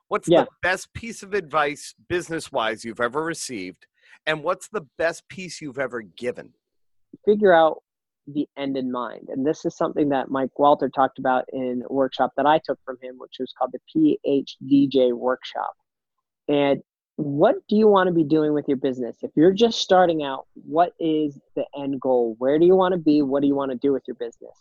What's 0.08 0.28
yeah. 0.28 0.42
the 0.44 0.48
best 0.62 0.92
piece 0.92 1.22
of 1.22 1.34
advice 1.34 1.94
business 2.08 2.50
wise 2.50 2.84
you've 2.84 3.00
ever 3.00 3.22
received, 3.22 3.86
and 4.26 4.42
what's 4.42 4.68
the 4.68 4.86
best 4.96 5.28
piece 5.28 5.60
you've 5.60 5.78
ever 5.78 6.02
given? 6.02 6.54
Figure 7.24 7.52
out 7.52 7.82
the 8.32 8.48
end 8.56 8.76
in 8.76 8.92
mind, 8.92 9.28
and 9.28 9.46
this 9.46 9.64
is 9.64 9.76
something 9.76 10.10
that 10.10 10.30
Mike 10.30 10.58
Walter 10.58 10.88
talked 10.88 11.18
about 11.18 11.44
in 11.52 11.82
a 11.88 11.92
workshop 11.92 12.32
that 12.36 12.46
I 12.46 12.60
took 12.64 12.78
from 12.84 12.98
him, 13.02 13.16
which 13.18 13.36
was 13.40 13.52
called 13.58 13.72
the 13.72 14.18
PHDJ 14.62 15.12
workshop. 15.12 15.74
And 16.48 16.82
what 17.16 17.56
do 17.68 17.76
you 17.76 17.88
want 17.88 18.08
to 18.08 18.14
be 18.14 18.24
doing 18.24 18.52
with 18.52 18.66
your 18.68 18.76
business? 18.76 19.16
If 19.22 19.32
you're 19.34 19.52
just 19.52 19.80
starting 19.80 20.22
out, 20.22 20.46
what 20.54 20.92
is 21.00 21.38
the 21.56 21.64
end 21.76 22.00
goal? 22.00 22.36
Where 22.38 22.58
do 22.58 22.64
you 22.64 22.76
want 22.76 22.92
to 22.92 22.98
be? 22.98 23.22
What 23.22 23.40
do 23.40 23.48
you 23.48 23.56
want 23.56 23.72
to 23.72 23.78
do 23.78 23.92
with 23.92 24.04
your 24.06 24.14
business? 24.14 24.56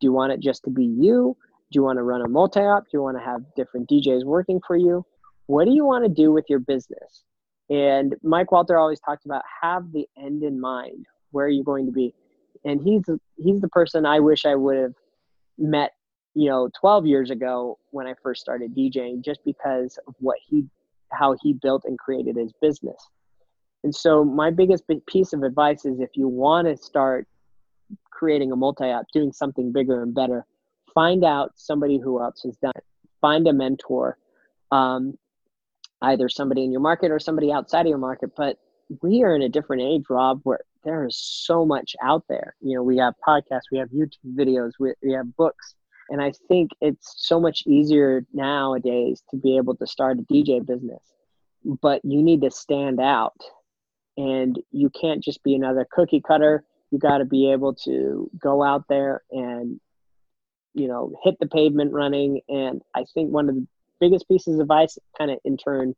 Do 0.00 0.06
you 0.06 0.12
want 0.12 0.32
it 0.32 0.40
just 0.40 0.64
to 0.64 0.70
be 0.70 0.84
you? 0.84 1.36
Do 1.70 1.76
you 1.76 1.84
want 1.84 1.98
to 1.98 2.02
run 2.02 2.22
a 2.22 2.28
multi 2.28 2.60
op? 2.60 2.84
Do 2.84 2.90
you 2.94 3.02
want 3.02 3.16
to 3.16 3.24
have 3.24 3.42
different 3.54 3.88
DJs 3.88 4.24
working 4.24 4.60
for 4.66 4.76
you? 4.76 5.04
What 5.46 5.66
do 5.66 5.72
you 5.72 5.84
want 5.84 6.04
to 6.04 6.10
do 6.10 6.32
with 6.32 6.46
your 6.48 6.58
business? 6.58 7.22
And 7.68 8.16
Mike 8.24 8.50
Walter 8.50 8.76
always 8.76 8.98
talked 8.98 9.24
about 9.24 9.42
have 9.62 9.92
the 9.92 10.08
end 10.18 10.42
in 10.42 10.60
mind. 10.60 11.06
Where 11.30 11.46
are 11.46 11.50
you 11.50 11.62
going 11.62 11.86
to 11.86 11.92
be? 11.92 12.12
And 12.64 12.80
he's 12.82 13.02
he's 13.36 13.60
the 13.60 13.68
person 13.68 14.04
I 14.04 14.20
wish 14.20 14.44
I 14.44 14.54
would 14.54 14.76
have 14.76 14.94
met, 15.58 15.92
you 16.34 16.48
know, 16.48 16.68
12 16.78 17.06
years 17.06 17.30
ago 17.30 17.78
when 17.90 18.06
I 18.06 18.14
first 18.22 18.40
started 18.40 18.74
DJing, 18.74 19.24
just 19.24 19.40
because 19.44 19.98
of 20.06 20.14
what 20.18 20.36
he 20.46 20.66
how 21.12 21.36
he 21.42 21.54
built 21.54 21.84
and 21.84 21.98
created 21.98 22.36
his 22.36 22.52
business. 22.60 23.08
And 23.82 23.94
so 23.94 24.24
my 24.24 24.50
biggest 24.50 24.84
piece 25.06 25.32
of 25.32 25.42
advice 25.42 25.84
is 25.84 26.00
if 26.00 26.10
you 26.14 26.28
want 26.28 26.68
to 26.68 26.76
start 26.76 27.26
creating 28.10 28.52
a 28.52 28.56
multi-op, 28.56 29.06
doing 29.12 29.32
something 29.32 29.72
bigger 29.72 30.02
and 30.02 30.14
better, 30.14 30.44
find 30.94 31.24
out 31.24 31.52
somebody 31.56 31.98
who 31.98 32.22
else 32.22 32.42
has 32.44 32.56
done 32.58 32.72
it. 32.76 32.84
Find 33.20 33.46
a 33.48 33.52
mentor, 33.52 34.18
um, 34.70 35.18
either 36.02 36.28
somebody 36.28 36.64
in 36.64 36.72
your 36.72 36.80
market 36.80 37.10
or 37.10 37.18
somebody 37.18 37.52
outside 37.52 37.82
of 37.82 37.86
your 37.86 37.98
market. 37.98 38.30
But 38.36 38.58
we 39.02 39.22
are 39.22 39.34
in 39.34 39.42
a 39.42 39.48
different 39.48 39.82
age, 39.82 40.04
Rob, 40.08 40.40
where 40.42 40.60
there 40.84 41.06
is 41.06 41.16
so 41.16 41.64
much 41.64 41.94
out 42.02 42.24
there. 42.28 42.54
You 42.60 42.76
know, 42.76 42.82
we 42.82 42.96
have 42.98 43.14
podcasts, 43.26 43.70
we 43.70 43.78
have 43.78 43.90
YouTube 43.90 44.34
videos, 44.34 44.72
we, 44.78 44.92
we 45.02 45.12
have 45.12 45.36
books. 45.36 45.74
And 46.08 46.20
I 46.20 46.32
think 46.48 46.72
it's 46.80 47.14
so 47.16 47.38
much 47.38 47.62
easier 47.66 48.26
nowadays 48.32 49.22
to 49.30 49.36
be 49.36 49.56
able 49.56 49.76
to 49.76 49.86
start 49.86 50.18
a 50.18 50.22
DJ 50.22 50.64
business. 50.64 51.02
But 51.64 52.04
you 52.04 52.22
need 52.22 52.40
to 52.42 52.50
stand 52.50 53.00
out. 53.00 53.40
And 54.16 54.58
you 54.72 54.90
can't 54.90 55.22
just 55.22 55.42
be 55.44 55.54
another 55.54 55.86
cookie 55.90 56.20
cutter. 56.20 56.64
You 56.90 56.98
got 56.98 57.18
to 57.18 57.24
be 57.24 57.52
able 57.52 57.74
to 57.84 58.28
go 58.38 58.62
out 58.62 58.86
there 58.88 59.22
and, 59.30 59.80
you 60.74 60.88
know, 60.88 61.14
hit 61.22 61.36
the 61.38 61.46
pavement 61.46 61.92
running. 61.92 62.40
And 62.48 62.82
I 62.94 63.04
think 63.14 63.30
one 63.30 63.48
of 63.48 63.54
the 63.54 63.66
biggest 64.00 64.26
pieces 64.26 64.54
of 64.54 64.62
advice, 64.62 64.98
kind 65.16 65.30
of 65.30 65.38
in 65.44 65.56
turn, 65.56 65.94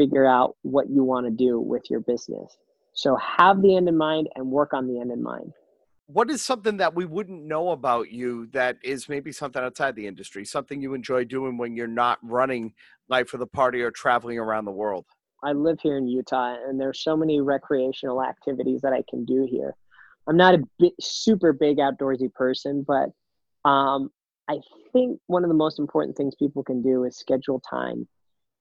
figure 0.00 0.26
out 0.26 0.56
what 0.62 0.88
you 0.88 1.04
want 1.04 1.26
to 1.26 1.30
do 1.30 1.60
with 1.60 1.82
your 1.90 2.00
business. 2.00 2.56
So 2.94 3.16
have 3.16 3.60
the 3.60 3.76
end 3.76 3.86
in 3.86 3.96
mind 3.96 4.28
and 4.34 4.46
work 4.46 4.72
on 4.72 4.86
the 4.88 4.98
end 4.98 5.10
in 5.10 5.22
mind. 5.22 5.52
what 6.12 6.28
is 6.28 6.42
something 6.42 6.78
that 6.78 6.94
we 6.94 7.04
wouldn't 7.04 7.44
know 7.44 7.70
about 7.70 8.10
you 8.10 8.48
that 8.48 8.76
is 8.82 9.08
maybe 9.08 9.30
something 9.30 9.62
outside 9.62 9.94
the 9.94 10.08
industry, 10.08 10.44
something 10.44 10.82
you 10.82 10.92
enjoy 10.92 11.24
doing 11.24 11.56
when 11.56 11.76
you're 11.76 11.86
not 11.86 12.18
running 12.22 12.72
Life 13.08 13.28
for 13.28 13.38
the 13.38 13.46
Party 13.46 13.80
or 13.80 13.92
traveling 13.92 14.38
around 14.38 14.64
the 14.64 14.72
world? 14.72 15.06
I 15.44 15.52
live 15.52 15.78
here 15.80 15.98
in 15.98 16.08
Utah, 16.08 16.56
and 16.66 16.80
there's 16.80 17.00
so 17.00 17.16
many 17.16 17.40
recreational 17.40 18.22
activities 18.22 18.80
that 18.80 18.92
I 18.92 19.04
can 19.08 19.24
do 19.24 19.46
here. 19.48 19.76
I'm 20.26 20.36
not 20.36 20.54
a 20.54 20.62
bit, 20.80 20.94
super 21.00 21.52
big 21.52 21.78
outdoorsy 21.78 22.32
person, 22.32 22.84
but 22.86 23.10
um, 23.68 24.10
I 24.48 24.58
think 24.92 25.20
one 25.28 25.44
of 25.44 25.48
the 25.48 25.54
most 25.54 25.78
important 25.78 26.16
things 26.16 26.34
people 26.34 26.64
can 26.64 26.82
do 26.82 27.04
is 27.04 27.16
schedule 27.16 27.60
time 27.60 28.08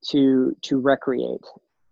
to 0.10 0.56
to 0.64 0.80
recreate 0.80 1.46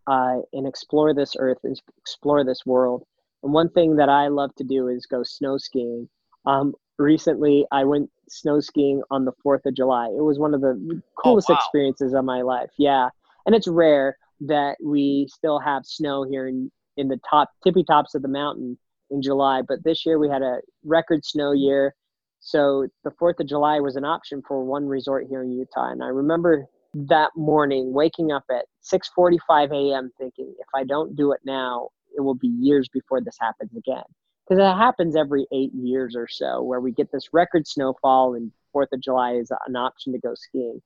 uh, 0.07 0.37
and 0.53 0.67
explore 0.67 1.13
this 1.13 1.35
earth 1.37 1.59
and 1.63 1.79
explore 1.97 2.43
this 2.43 2.65
world. 2.65 3.03
And 3.43 3.53
one 3.53 3.69
thing 3.69 3.97
that 3.97 4.09
I 4.09 4.29
love 4.29 4.55
to 4.55 4.63
do 4.63 4.87
is 4.87 5.05
go 5.05 5.23
snow 5.23 5.57
skiing. 5.57 6.09
Um, 6.45 6.73
recently, 6.97 7.65
I 7.71 7.83
went 7.83 8.09
snow 8.29 8.59
skiing 8.59 9.01
on 9.11 9.25
the 9.25 9.33
4th 9.45 9.65
of 9.65 9.75
July. 9.75 10.07
It 10.07 10.23
was 10.23 10.39
one 10.39 10.53
of 10.53 10.61
the 10.61 10.79
oh, 10.91 11.01
coolest 11.21 11.49
oh, 11.49 11.53
wow. 11.53 11.59
experiences 11.59 12.13
of 12.13 12.25
my 12.25 12.41
life. 12.41 12.69
Yeah. 12.77 13.09
And 13.45 13.53
it's 13.53 13.67
rare 13.67 14.17
that 14.41 14.77
we 14.83 15.27
still 15.31 15.59
have 15.59 15.85
snow 15.85 16.23
here 16.23 16.47
in, 16.47 16.71
in 16.95 17.07
the 17.07 17.19
top 17.29 17.49
tippy 17.63 17.83
tops 17.83 18.15
of 18.15 18.21
the 18.21 18.27
mountain 18.27 18.77
in 19.09 19.21
July. 19.21 19.61
But 19.67 19.83
this 19.83 20.05
year 20.05 20.19
we 20.19 20.29
had 20.29 20.41
a 20.41 20.59
record 20.83 21.25
snow 21.25 21.51
year. 21.51 21.95
So 22.39 22.87
the 23.03 23.11
4th 23.11 23.39
of 23.39 23.47
July 23.47 23.79
was 23.79 23.95
an 23.95 24.05
option 24.05 24.41
for 24.47 24.63
one 24.63 24.85
resort 24.85 25.25
here 25.29 25.43
in 25.43 25.51
Utah. 25.51 25.91
And 25.91 26.03
I 26.03 26.07
remember 26.07 26.65
that 27.05 27.31
morning 27.35 27.93
waking 27.93 28.31
up 28.31 28.43
at 28.49 28.65
6:45 28.81 29.71
a.m. 29.71 30.11
thinking 30.17 30.53
if 30.59 30.67
I 30.73 30.83
don't 30.83 31.15
do 31.15 31.31
it 31.31 31.41
now, 31.45 31.89
it 32.15 32.21
will 32.21 32.35
be 32.35 32.47
years 32.47 32.87
before 32.89 33.21
this 33.21 33.37
happens 33.39 33.75
again. 33.75 34.03
Because 34.47 34.61
it 34.61 34.77
happens 34.77 35.15
every 35.15 35.45
eight 35.51 35.73
years 35.73 36.15
or 36.15 36.27
so, 36.27 36.63
where 36.63 36.79
we 36.79 36.91
get 36.91 37.11
this 37.11 37.33
record 37.33 37.67
snowfall, 37.67 38.35
and 38.35 38.51
Fourth 38.71 38.89
of 38.93 39.01
July 39.01 39.33
is 39.33 39.51
an 39.67 39.75
option 39.75 40.13
to 40.13 40.19
go 40.19 40.33
skiing. 40.35 40.81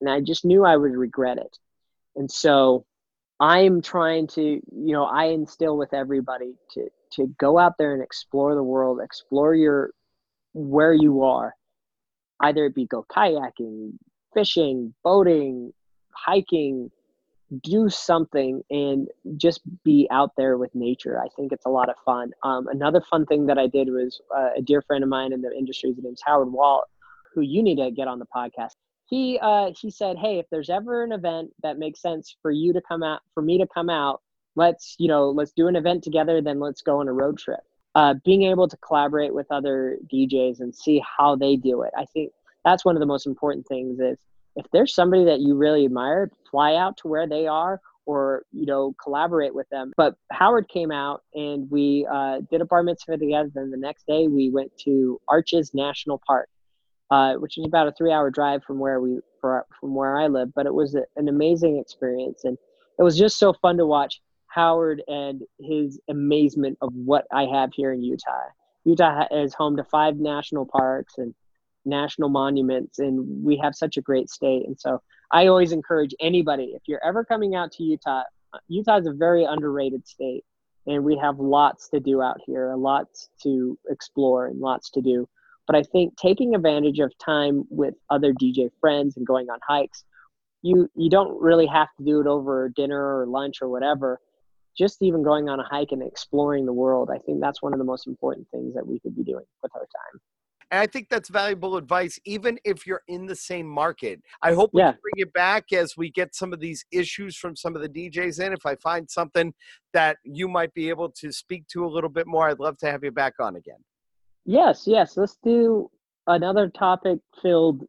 And 0.00 0.08
I 0.08 0.20
just 0.20 0.44
knew 0.44 0.64
I 0.64 0.76
would 0.76 0.92
regret 0.92 1.38
it. 1.38 1.58
And 2.16 2.30
so 2.30 2.86
I'm 3.40 3.82
trying 3.82 4.28
to, 4.28 4.42
you 4.42 4.62
know, 4.70 5.04
I 5.04 5.26
instill 5.26 5.76
with 5.76 5.92
everybody 5.92 6.54
to 6.74 6.88
to 7.12 7.26
go 7.38 7.58
out 7.58 7.76
there 7.78 7.92
and 7.92 8.02
explore 8.02 8.54
the 8.54 8.62
world, 8.62 9.00
explore 9.02 9.54
your 9.54 9.90
where 10.52 10.94
you 10.94 11.24
are. 11.24 11.54
Either 12.40 12.66
it 12.66 12.74
be 12.74 12.86
go 12.86 13.04
kayaking, 13.10 13.92
fishing, 14.34 14.94
boating, 15.02 15.72
hiking, 16.12 16.90
do 17.62 17.88
something 17.88 18.62
and 18.70 19.08
just 19.36 19.60
be 19.84 20.06
out 20.10 20.30
there 20.36 20.56
with 20.56 20.74
nature. 20.74 21.20
I 21.20 21.28
think 21.36 21.52
it's 21.52 21.66
a 21.66 21.70
lot 21.70 21.88
of 21.88 21.96
fun. 22.04 22.30
Um, 22.44 22.68
another 22.68 23.00
fun 23.00 23.26
thing 23.26 23.46
that 23.46 23.58
I 23.58 23.66
did 23.66 23.88
was 23.88 24.20
uh, 24.34 24.50
a 24.58 24.62
dear 24.62 24.82
friend 24.82 25.02
of 25.02 25.10
mine 25.10 25.32
in 25.32 25.40
the 25.42 25.52
industry, 25.56 25.92
his 25.92 26.02
name's 26.02 26.22
Howard 26.24 26.52
Walt, 26.52 26.84
who 27.34 27.40
you 27.40 27.62
need 27.62 27.76
to 27.76 27.90
get 27.90 28.08
on 28.08 28.18
the 28.18 28.26
podcast. 28.26 28.74
He 29.06 29.40
uh, 29.42 29.72
he 29.76 29.90
said, 29.90 30.16
"Hey, 30.16 30.38
if 30.38 30.46
there's 30.50 30.70
ever 30.70 31.02
an 31.02 31.10
event 31.10 31.50
that 31.64 31.78
makes 31.78 32.00
sense 32.00 32.36
for 32.40 32.52
you 32.52 32.72
to 32.72 32.80
come 32.80 33.02
out, 33.02 33.20
for 33.34 33.42
me 33.42 33.58
to 33.58 33.66
come 33.66 33.90
out, 33.90 34.22
let's 34.54 34.94
you 34.98 35.08
know 35.08 35.30
let's 35.30 35.50
do 35.50 35.66
an 35.66 35.74
event 35.74 36.04
together. 36.04 36.40
Then 36.40 36.60
let's 36.60 36.80
go 36.80 37.00
on 37.00 37.08
a 37.08 37.12
road 37.12 37.36
trip." 37.36 37.60
Uh, 37.96 38.14
being 38.24 38.44
able 38.44 38.68
to 38.68 38.76
collaborate 38.76 39.34
with 39.34 39.48
other 39.50 39.98
DJs 40.12 40.60
and 40.60 40.72
see 40.72 41.02
how 41.18 41.34
they 41.34 41.56
do 41.56 41.82
it, 41.82 41.90
I 41.98 42.04
think 42.04 42.30
that's 42.64 42.84
one 42.84 42.96
of 42.96 43.00
the 43.00 43.06
most 43.06 43.26
important 43.26 43.66
things. 43.66 43.98
Is 44.00 44.18
if 44.56 44.66
there's 44.72 44.94
somebody 44.94 45.24
that 45.24 45.40
you 45.40 45.56
really 45.56 45.84
admire, 45.84 46.30
fly 46.50 46.74
out 46.74 46.96
to 46.98 47.08
where 47.08 47.28
they 47.28 47.46
are 47.46 47.80
or 48.06 48.42
you 48.52 48.66
know 48.66 48.94
collaborate 49.02 49.54
with 49.54 49.68
them. 49.70 49.92
But 49.96 50.14
Howard 50.32 50.68
came 50.68 50.90
out 50.90 51.22
and 51.34 51.70
we 51.70 52.06
uh, 52.12 52.40
did 52.50 52.60
a 52.60 52.64
bar 52.64 52.82
mitzvah 52.82 53.18
together. 53.18 53.50
Then 53.54 53.70
the 53.70 53.76
next 53.76 54.06
day 54.06 54.26
we 54.26 54.50
went 54.50 54.72
to 54.84 55.20
Arches 55.28 55.72
National 55.74 56.20
Park, 56.26 56.48
uh, 57.10 57.34
which 57.34 57.58
is 57.58 57.64
about 57.66 57.88
a 57.88 57.92
three-hour 57.92 58.30
drive 58.30 58.62
from 58.64 58.78
where 58.78 59.00
we 59.00 59.20
from 59.40 59.94
where 59.94 60.18
I 60.18 60.26
live. 60.26 60.52
But 60.54 60.66
it 60.66 60.74
was 60.74 60.94
an 60.94 61.28
amazing 61.28 61.78
experience, 61.78 62.44
and 62.44 62.58
it 62.98 63.02
was 63.02 63.16
just 63.16 63.38
so 63.38 63.52
fun 63.52 63.76
to 63.78 63.86
watch 63.86 64.20
Howard 64.48 65.02
and 65.06 65.42
his 65.60 66.00
amazement 66.08 66.78
of 66.82 66.92
what 66.94 67.26
I 67.32 67.44
have 67.44 67.70
here 67.72 67.92
in 67.92 68.02
Utah. 68.02 68.48
Utah 68.84 69.26
is 69.30 69.54
home 69.54 69.76
to 69.76 69.84
five 69.84 70.16
national 70.16 70.66
parks 70.66 71.14
and 71.18 71.34
national 71.84 72.28
monuments 72.28 72.98
and 72.98 73.44
we 73.44 73.56
have 73.56 73.74
such 73.74 73.96
a 73.96 74.02
great 74.02 74.28
state. 74.28 74.66
And 74.66 74.78
so 74.78 75.00
i 75.32 75.46
always 75.46 75.72
encourage 75.72 76.14
anybody 76.20 76.72
if 76.74 76.82
you're 76.86 77.04
ever 77.04 77.24
coming 77.24 77.54
out 77.54 77.72
to 77.72 77.82
utah 77.82 78.22
utah 78.68 78.98
is 78.98 79.06
a 79.06 79.12
very 79.12 79.44
underrated 79.44 80.06
state 80.06 80.44
and 80.86 81.04
we 81.04 81.16
have 81.16 81.38
lots 81.38 81.88
to 81.88 82.00
do 82.00 82.22
out 82.22 82.38
here 82.46 82.74
lots 82.76 83.28
to 83.42 83.78
explore 83.88 84.46
and 84.46 84.60
lots 84.60 84.90
to 84.90 85.00
do. 85.00 85.28
But 85.66 85.76
i 85.76 85.82
think 85.82 86.16
taking 86.16 86.54
advantage 86.54 86.98
of 86.98 87.16
time 87.18 87.64
with 87.70 87.94
other 88.08 88.32
dj 88.32 88.70
friends 88.80 89.16
and 89.16 89.26
going 89.26 89.48
on 89.50 89.58
hikes 89.66 90.04
you 90.62 90.88
you 90.94 91.10
don't 91.10 91.40
really 91.40 91.66
have 91.66 91.88
to 91.98 92.04
do 92.04 92.20
it 92.20 92.26
over 92.26 92.68
dinner 92.68 93.18
or 93.18 93.26
lunch 93.26 93.62
or 93.62 93.68
whatever. 93.68 94.20
Just 94.76 95.02
even 95.02 95.22
going 95.22 95.48
on 95.48 95.58
a 95.58 95.64
hike 95.64 95.92
and 95.92 96.02
exploring 96.02 96.64
the 96.66 96.72
world 96.72 97.10
i 97.12 97.18
think 97.18 97.40
that's 97.40 97.62
one 97.62 97.72
of 97.72 97.78
the 97.78 97.84
most 97.84 98.06
important 98.06 98.46
things 98.50 98.74
that 98.74 98.86
we 98.86 98.98
could 99.00 99.16
be 99.16 99.24
doing 99.24 99.44
with 99.62 99.72
our 99.74 99.82
time 99.82 100.20
and 100.70 100.80
I 100.80 100.86
think 100.86 101.08
that's 101.08 101.28
valuable 101.28 101.76
advice, 101.76 102.18
even 102.24 102.58
if 102.64 102.86
you're 102.86 103.02
in 103.08 103.26
the 103.26 103.34
same 103.34 103.66
market. 103.66 104.20
I 104.42 104.52
hope 104.52 104.70
we 104.72 104.80
yeah. 104.80 104.92
can 104.92 105.00
bring 105.02 105.26
it 105.26 105.32
back 105.32 105.72
as 105.72 105.96
we 105.96 106.10
get 106.10 106.34
some 106.34 106.52
of 106.52 106.60
these 106.60 106.84
issues 106.92 107.36
from 107.36 107.56
some 107.56 107.74
of 107.74 107.82
the 107.82 107.88
DJs 107.88 108.44
in. 108.44 108.52
If 108.52 108.64
I 108.64 108.76
find 108.76 109.10
something 109.10 109.52
that 109.92 110.18
you 110.24 110.46
might 110.46 110.72
be 110.72 110.88
able 110.88 111.10
to 111.10 111.32
speak 111.32 111.66
to 111.68 111.84
a 111.84 111.88
little 111.88 112.10
bit 112.10 112.28
more, 112.28 112.48
I'd 112.48 112.60
love 112.60 112.78
to 112.78 112.90
have 112.90 113.02
you 113.02 113.10
back 113.10 113.34
on 113.40 113.56
again. 113.56 113.78
Yes, 114.44 114.84
yes. 114.86 115.16
Let's 115.16 115.38
do 115.42 115.90
another 116.28 116.68
topic 116.68 117.18
filled. 117.42 117.84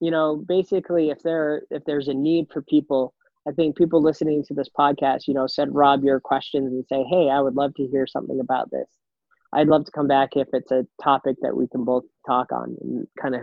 You 0.00 0.10
know, 0.10 0.36
basically, 0.36 1.10
if 1.10 1.22
there 1.22 1.62
if 1.70 1.84
there's 1.84 2.08
a 2.08 2.14
need 2.14 2.46
for 2.52 2.62
people, 2.62 3.14
I 3.48 3.52
think 3.52 3.76
people 3.76 4.02
listening 4.02 4.44
to 4.44 4.54
this 4.54 4.68
podcast, 4.78 5.26
you 5.26 5.34
know, 5.34 5.46
send 5.46 5.74
Rob 5.74 6.04
your 6.04 6.20
questions 6.20 6.72
and 6.72 6.84
say, 6.86 7.04
"Hey, 7.04 7.28
I 7.30 7.40
would 7.40 7.54
love 7.54 7.74
to 7.76 7.86
hear 7.86 8.06
something 8.06 8.38
about 8.40 8.70
this." 8.70 8.88
I'd 9.54 9.68
love 9.68 9.84
to 9.84 9.92
come 9.92 10.08
back 10.08 10.30
if 10.34 10.48
it's 10.52 10.70
a 10.72 10.86
topic 11.02 11.36
that 11.42 11.56
we 11.56 11.68
can 11.68 11.84
both 11.84 12.04
talk 12.26 12.50
on 12.52 12.76
and 12.80 13.06
kind 13.20 13.34
of 13.34 13.42